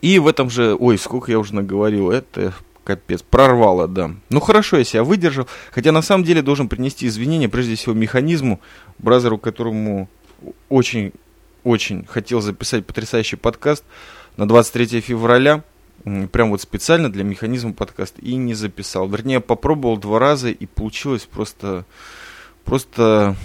И 0.00 0.18
в 0.18 0.26
этом 0.26 0.50
же, 0.50 0.76
ой, 0.78 0.98
сколько 0.98 1.30
я 1.30 1.38
уже 1.38 1.54
наговорил, 1.54 2.10
это 2.10 2.52
капец, 2.84 3.22
прорвало, 3.22 3.88
да. 3.88 4.10
Ну 4.28 4.40
хорошо, 4.40 4.76
я 4.76 4.84
себя 4.84 5.02
выдержал, 5.02 5.48
хотя 5.72 5.92
на 5.92 6.02
самом 6.02 6.24
деле 6.24 6.42
должен 6.42 6.68
принести 6.68 7.06
извинения, 7.06 7.48
прежде 7.48 7.74
всего, 7.74 7.94
механизму, 7.94 8.60
бразеру, 8.98 9.38
которому 9.38 10.08
очень, 10.68 11.12
очень 11.64 12.04
хотел 12.04 12.40
записать 12.40 12.84
потрясающий 12.86 13.36
подкаст 13.36 13.84
на 14.36 14.46
23 14.46 15.00
февраля, 15.00 15.64
прям 16.32 16.50
вот 16.50 16.60
специально 16.60 17.10
для 17.10 17.24
механизма 17.24 17.72
подкаст, 17.72 18.16
и 18.18 18.34
не 18.36 18.54
записал. 18.54 19.08
Вернее, 19.08 19.40
попробовал 19.40 19.96
два 19.96 20.18
раза, 20.18 20.50
и 20.50 20.66
получилось 20.66 21.22
просто, 21.30 21.86
просто 22.64 23.36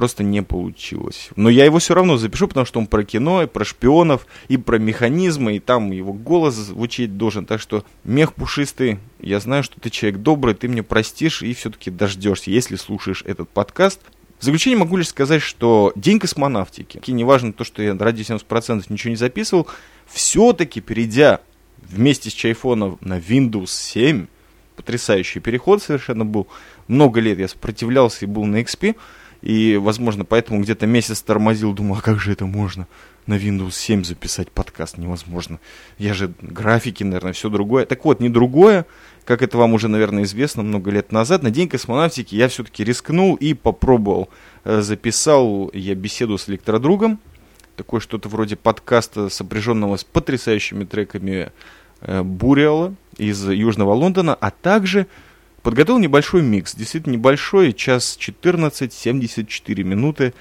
просто 0.00 0.22
не 0.22 0.42
получилось. 0.42 1.28
Но 1.36 1.50
я 1.50 1.64
его 1.64 1.78
все 1.78 1.94
равно 1.94 2.16
запишу, 2.16 2.48
потому 2.48 2.64
что 2.64 2.78
он 2.78 2.86
про 2.86 3.04
кино, 3.04 3.42
и 3.42 3.46
про 3.46 3.64
шпионов, 3.64 4.26
и 4.48 4.56
про 4.56 4.78
механизмы, 4.78 5.56
и 5.56 5.60
там 5.60 5.90
его 5.90 6.12
голос 6.12 6.54
звучить 6.54 7.18
должен. 7.18 7.44
Так 7.44 7.60
что, 7.60 7.84
мех 8.04 8.32
пушистый, 8.32 8.98
я 9.20 9.40
знаю, 9.40 9.62
что 9.62 9.78
ты 9.78 9.90
человек 9.90 10.20
добрый, 10.20 10.54
ты 10.54 10.68
мне 10.68 10.82
простишь 10.82 11.42
и 11.42 11.52
все-таки 11.52 11.90
дождешься, 11.90 12.50
если 12.50 12.76
слушаешь 12.76 13.22
этот 13.26 13.50
подкаст. 13.50 14.00
В 14.38 14.44
заключение 14.44 14.78
могу 14.78 14.96
лишь 14.96 15.08
сказать, 15.08 15.42
что 15.42 15.92
День 15.96 16.18
космонавтики, 16.18 17.02
и 17.04 17.12
неважно 17.12 17.52
то, 17.52 17.64
что 17.64 17.82
я 17.82 17.94
ради 17.94 18.22
70% 18.22 18.86
ничего 18.88 19.10
не 19.10 19.16
записывал, 19.16 19.66
все-таки 20.06 20.80
перейдя 20.80 21.40
вместе 21.82 22.30
с 22.30 22.32
чайфона 22.32 22.96
на 23.02 23.18
Windows 23.18 23.66
7, 23.66 24.28
потрясающий 24.76 25.40
переход 25.40 25.82
совершенно 25.82 26.24
был, 26.24 26.48
много 26.90 27.20
лет 27.20 27.38
я 27.38 27.48
сопротивлялся 27.48 28.24
и 28.24 28.28
был 28.28 28.44
на 28.44 28.60
XP, 28.60 28.96
и, 29.42 29.78
возможно, 29.80 30.24
поэтому 30.24 30.60
где-то 30.60 30.86
месяц 30.86 31.22
тормозил, 31.22 31.72
думал, 31.72 31.96
а 31.96 32.02
как 32.02 32.20
же 32.20 32.32
это 32.32 32.44
можно 32.44 32.86
на 33.26 33.34
Windows 33.34 33.72
7 33.72 34.04
записать 34.04 34.50
подкаст? 34.50 34.98
Невозможно. 34.98 35.60
Я 35.98 36.12
же 36.12 36.32
графики, 36.42 37.02
наверное, 37.02 37.32
все 37.32 37.48
другое. 37.48 37.86
Так 37.86 38.04
вот, 38.04 38.20
не 38.20 38.28
другое, 38.28 38.84
как 39.24 39.40
это 39.40 39.56
вам 39.56 39.72
уже, 39.72 39.88
наверное, 39.88 40.24
известно 40.24 40.62
много 40.62 40.90
лет 40.90 41.10
назад. 41.10 41.42
На 41.42 41.50
День 41.50 41.68
космонавтики 41.68 42.34
я 42.34 42.48
все-таки 42.48 42.84
рискнул 42.84 43.34
и 43.36 43.54
попробовал. 43.54 44.28
Э, 44.64 44.82
записал 44.82 45.70
я 45.72 45.94
беседу 45.94 46.36
с 46.36 46.48
электродругом. 46.50 47.18
Такое 47.76 48.00
что-то 48.00 48.28
вроде 48.28 48.56
подкаста, 48.56 49.30
сопряженного 49.30 49.96
с 49.96 50.04
потрясающими 50.04 50.84
треками 50.84 51.50
э, 52.02 52.22
Буриала 52.22 52.94
из 53.16 53.48
Южного 53.48 53.94
Лондона, 53.94 54.34
а 54.34 54.50
также 54.50 55.06
Подготовил 55.62 55.98
небольшой 55.98 56.42
микс, 56.42 56.74
действительно 56.74 57.14
небольшой, 57.14 57.72
час 57.72 58.16
14, 58.18 58.92
74 58.92 59.84
минуты, 59.84 60.32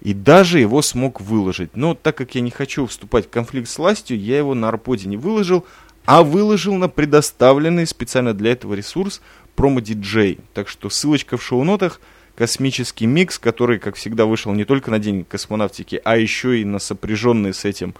и 0.00 0.14
даже 0.14 0.60
его 0.60 0.82
смог 0.82 1.20
выложить. 1.20 1.76
Но 1.76 1.94
так 1.94 2.16
как 2.16 2.34
я 2.36 2.40
не 2.40 2.50
хочу 2.50 2.86
вступать 2.86 3.26
в 3.26 3.30
конфликт 3.30 3.68
с 3.68 3.78
властью, 3.78 4.20
я 4.20 4.38
его 4.38 4.54
на 4.54 4.68
Арподе 4.68 5.08
не 5.08 5.16
выложил, 5.16 5.66
а 6.04 6.22
выложил 6.22 6.74
на 6.74 6.88
предоставленный 6.88 7.86
специально 7.86 8.32
для 8.32 8.52
этого 8.52 8.74
ресурс 8.74 9.20
промо 9.56 9.80
DJ. 9.80 10.40
Так 10.54 10.68
что 10.68 10.88
ссылочка 10.88 11.36
в 11.36 11.42
шоу-нотах, 11.42 12.00
космический 12.36 13.06
микс, 13.06 13.40
который, 13.40 13.80
как 13.80 13.96
всегда, 13.96 14.24
вышел 14.24 14.52
не 14.52 14.64
только 14.64 14.92
на 14.92 15.00
День 15.00 15.24
космонавтики, 15.24 16.00
а 16.04 16.16
еще 16.16 16.60
и 16.60 16.64
на 16.64 16.78
сопряженный 16.78 17.52
с 17.52 17.64
этим 17.64 17.96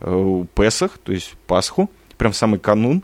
э, 0.00 0.44
Песах, 0.54 0.98
то 0.98 1.10
есть 1.12 1.34
Пасху, 1.46 1.90
прям 2.18 2.34
самый 2.34 2.60
канун. 2.60 3.02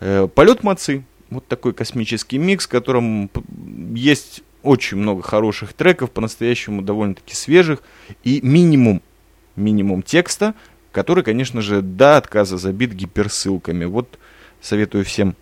Э, 0.00 0.26
полет 0.34 0.62
Мацы, 0.62 1.04
вот 1.34 1.46
такой 1.46 1.74
космический 1.74 2.38
микс, 2.38 2.66
в 2.66 2.70
котором 2.70 3.30
есть 3.94 4.42
очень 4.62 4.96
много 4.96 5.22
хороших 5.22 5.74
треков, 5.74 6.10
по-настоящему 6.10 6.82
довольно-таки 6.82 7.34
свежих, 7.34 7.82
и 8.22 8.40
минимум, 8.42 9.02
минимум 9.56 10.02
текста, 10.02 10.54
который, 10.90 11.22
конечно 11.22 11.60
же, 11.60 11.82
до 11.82 12.16
отказа 12.16 12.56
забит 12.56 12.92
гиперссылками. 12.92 13.84
Вот 13.84 14.18
советую 14.60 15.04
всем 15.04 15.36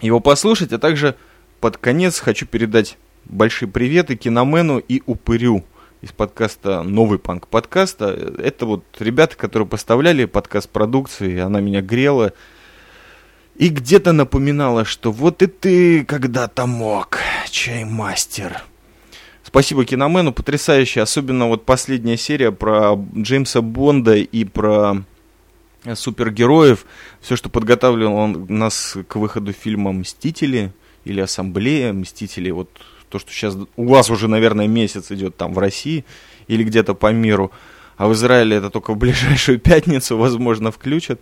его 0.00 0.20
послушать, 0.20 0.72
а 0.72 0.78
также 0.78 1.16
под 1.60 1.78
конец 1.78 2.18
хочу 2.18 2.44
передать 2.44 2.98
большие 3.24 3.68
приветы 3.68 4.16
Киномену 4.16 4.78
и 4.78 5.02
Упырю 5.06 5.64
из 6.02 6.10
подкаста 6.10 6.82
«Новый 6.82 7.20
панк 7.20 7.46
подкаста». 7.46 8.08
Это 8.38 8.66
вот 8.66 8.84
ребята, 8.98 9.36
которые 9.36 9.68
поставляли 9.68 10.24
подкаст 10.24 10.68
продукции, 10.68 11.38
она 11.38 11.60
меня 11.60 11.80
грела, 11.80 12.32
и 13.56 13.68
где-то 13.68 14.12
напоминала, 14.12 14.84
что 14.84 15.12
вот 15.12 15.42
и 15.42 15.46
ты 15.46 16.04
когда-то 16.04 16.66
мог, 16.66 17.18
чаймастер. 17.50 18.62
Спасибо 19.42 19.84
киномену, 19.84 20.32
потрясающе, 20.32 21.02
особенно 21.02 21.48
вот 21.48 21.66
последняя 21.66 22.16
серия 22.16 22.52
про 22.52 22.98
Джеймса 23.14 23.60
Бонда 23.60 24.14
и 24.14 24.44
про 24.44 25.02
супергероев, 25.94 26.86
все, 27.20 27.36
что 27.36 27.48
подготавливал 27.48 28.14
он 28.14 28.46
нас 28.48 28.96
к 29.08 29.16
выходу 29.16 29.52
фильма 29.52 29.92
«Мстители» 29.92 30.72
или 31.04 31.20
«Ассамблея 31.20 31.92
Мстителей», 31.92 32.52
вот 32.52 32.70
то, 33.08 33.18
что 33.18 33.30
сейчас 33.30 33.56
у 33.76 33.86
вас 33.86 34.08
уже, 34.08 34.28
наверное, 34.28 34.68
месяц 34.68 35.10
идет 35.10 35.36
там 35.36 35.52
в 35.52 35.58
России 35.58 36.04
или 36.46 36.64
где-то 36.64 36.94
по 36.94 37.12
миру, 37.12 37.52
а 37.98 38.08
в 38.08 38.14
Израиле 38.14 38.56
это 38.56 38.70
только 38.70 38.94
в 38.94 38.96
ближайшую 38.96 39.58
пятницу, 39.60 40.16
возможно, 40.16 40.70
включат. 40.70 41.20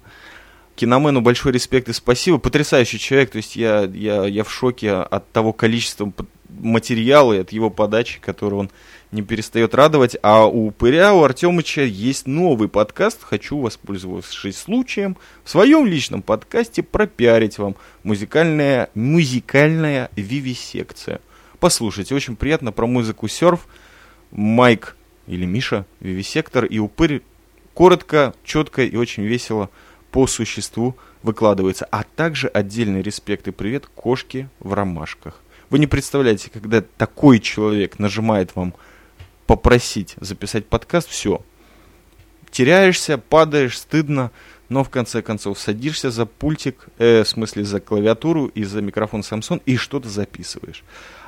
Киномену 0.80 1.20
большой 1.20 1.52
респект 1.52 1.90
и 1.90 1.92
спасибо. 1.92 2.38
Потрясающий 2.38 2.98
человек. 2.98 3.32
То 3.32 3.36
есть 3.36 3.54
я, 3.54 3.82
я, 3.82 4.24
я 4.24 4.44
в 4.44 4.50
шоке 4.50 4.92
от 4.92 5.30
того 5.30 5.52
количества 5.52 6.10
материала 6.48 7.34
и 7.34 7.40
от 7.40 7.52
его 7.52 7.68
подачи, 7.68 8.18
который 8.18 8.54
он 8.54 8.70
не 9.12 9.20
перестает 9.20 9.74
радовать. 9.74 10.16
А 10.22 10.46
у 10.46 10.68
Упыря, 10.68 11.12
у 11.12 11.22
Артемыча 11.22 11.82
есть 11.82 12.26
новый 12.26 12.70
подкаст. 12.70 13.22
Хочу, 13.22 13.60
воспользовавшись 13.60 14.56
случаем, 14.56 15.18
в 15.44 15.50
своем 15.50 15.84
личном 15.84 16.22
подкасте 16.22 16.82
пропиарить 16.82 17.58
вам 17.58 17.76
музыкальная, 18.02 18.88
музыкальная 18.94 20.10
вивисекция. 20.16 21.20
Послушайте, 21.58 22.14
очень 22.14 22.36
приятно 22.36 22.72
про 22.72 22.86
музыку 22.86 23.28
серф. 23.28 23.66
Майк 24.30 24.96
или 25.26 25.44
Миша, 25.44 25.84
вивисектор 26.00 26.64
и 26.64 26.78
Упырь. 26.78 27.20
Коротко, 27.74 28.32
четко 28.44 28.82
и 28.82 28.96
очень 28.96 29.24
весело 29.24 29.68
по 30.10 30.26
существу 30.26 30.96
выкладывается, 31.22 31.86
а 31.90 32.02
также 32.02 32.48
отдельный 32.48 33.02
респект 33.02 33.48
и 33.48 33.52
привет 33.52 33.86
кошке 33.86 34.48
в 34.58 34.72
ромашках. 34.72 35.40
Вы 35.68 35.78
не 35.78 35.86
представляете, 35.86 36.50
когда 36.50 36.82
такой 36.82 37.38
человек 37.38 37.98
нажимает 37.98 38.56
вам 38.56 38.74
попросить 39.46 40.14
записать 40.20 40.66
подкаст, 40.66 41.08
все. 41.08 41.42
Теряешься, 42.50 43.18
падаешь, 43.18 43.78
стыдно, 43.78 44.32
но 44.68 44.82
в 44.82 44.90
конце 44.90 45.22
концов 45.22 45.58
садишься 45.58 46.10
за 46.10 46.26
пультик, 46.26 46.88
э, 46.98 47.22
в 47.22 47.28
смысле 47.28 47.64
за 47.64 47.80
клавиатуру 47.80 48.46
и 48.46 48.64
за 48.64 48.82
микрофон 48.82 49.20
Samsung 49.20 49.62
и 49.66 49.76
что-то 49.76 50.08
записываешь. 50.08 50.82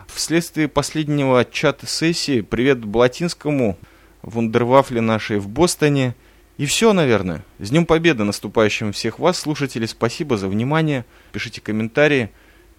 Вследствие 0.09 0.67
последнего 0.67 1.45
чата 1.45 1.87
сессии, 1.87 2.41
привет 2.41 2.85
Блатинскому, 2.85 3.79
вундервафле 4.23 5.01
нашей 5.01 5.39
в 5.39 5.49
Бостоне– 5.49 6.17
и 6.63 6.67
все, 6.67 6.93
наверное. 6.93 7.45
С 7.59 7.71
Днем 7.71 7.87
Победы 7.87 8.23
наступающим 8.23 8.93
всех 8.93 9.19
вас, 9.19 9.37
слушатели. 9.37 9.85
Спасибо 9.85 10.39
за 10.39 10.47
внимание. 10.47 11.05
Пишите 11.33 11.61
комментарии. 11.61 12.31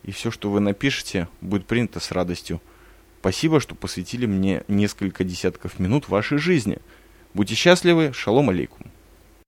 И 0.04 0.12
все, 0.14 0.32
что 0.32 0.50
вы 0.50 0.62
напишете, 0.62 1.28
будет 1.42 1.66
принято 1.66 2.00
с 2.00 2.14
радостью. 2.14 2.62
Спасибо, 3.20 3.60
что 3.60 3.76
посвятили 3.76 4.26
мне 4.26 4.64
несколько 4.70 5.26
десятков 5.26 5.80
минут 5.80 6.08
вашей 6.08 6.38
жизни. 6.38 6.78
Будьте 7.34 7.56
счастливы. 7.56 8.14
Шалом 8.14 8.52
алейкум. 8.52 8.88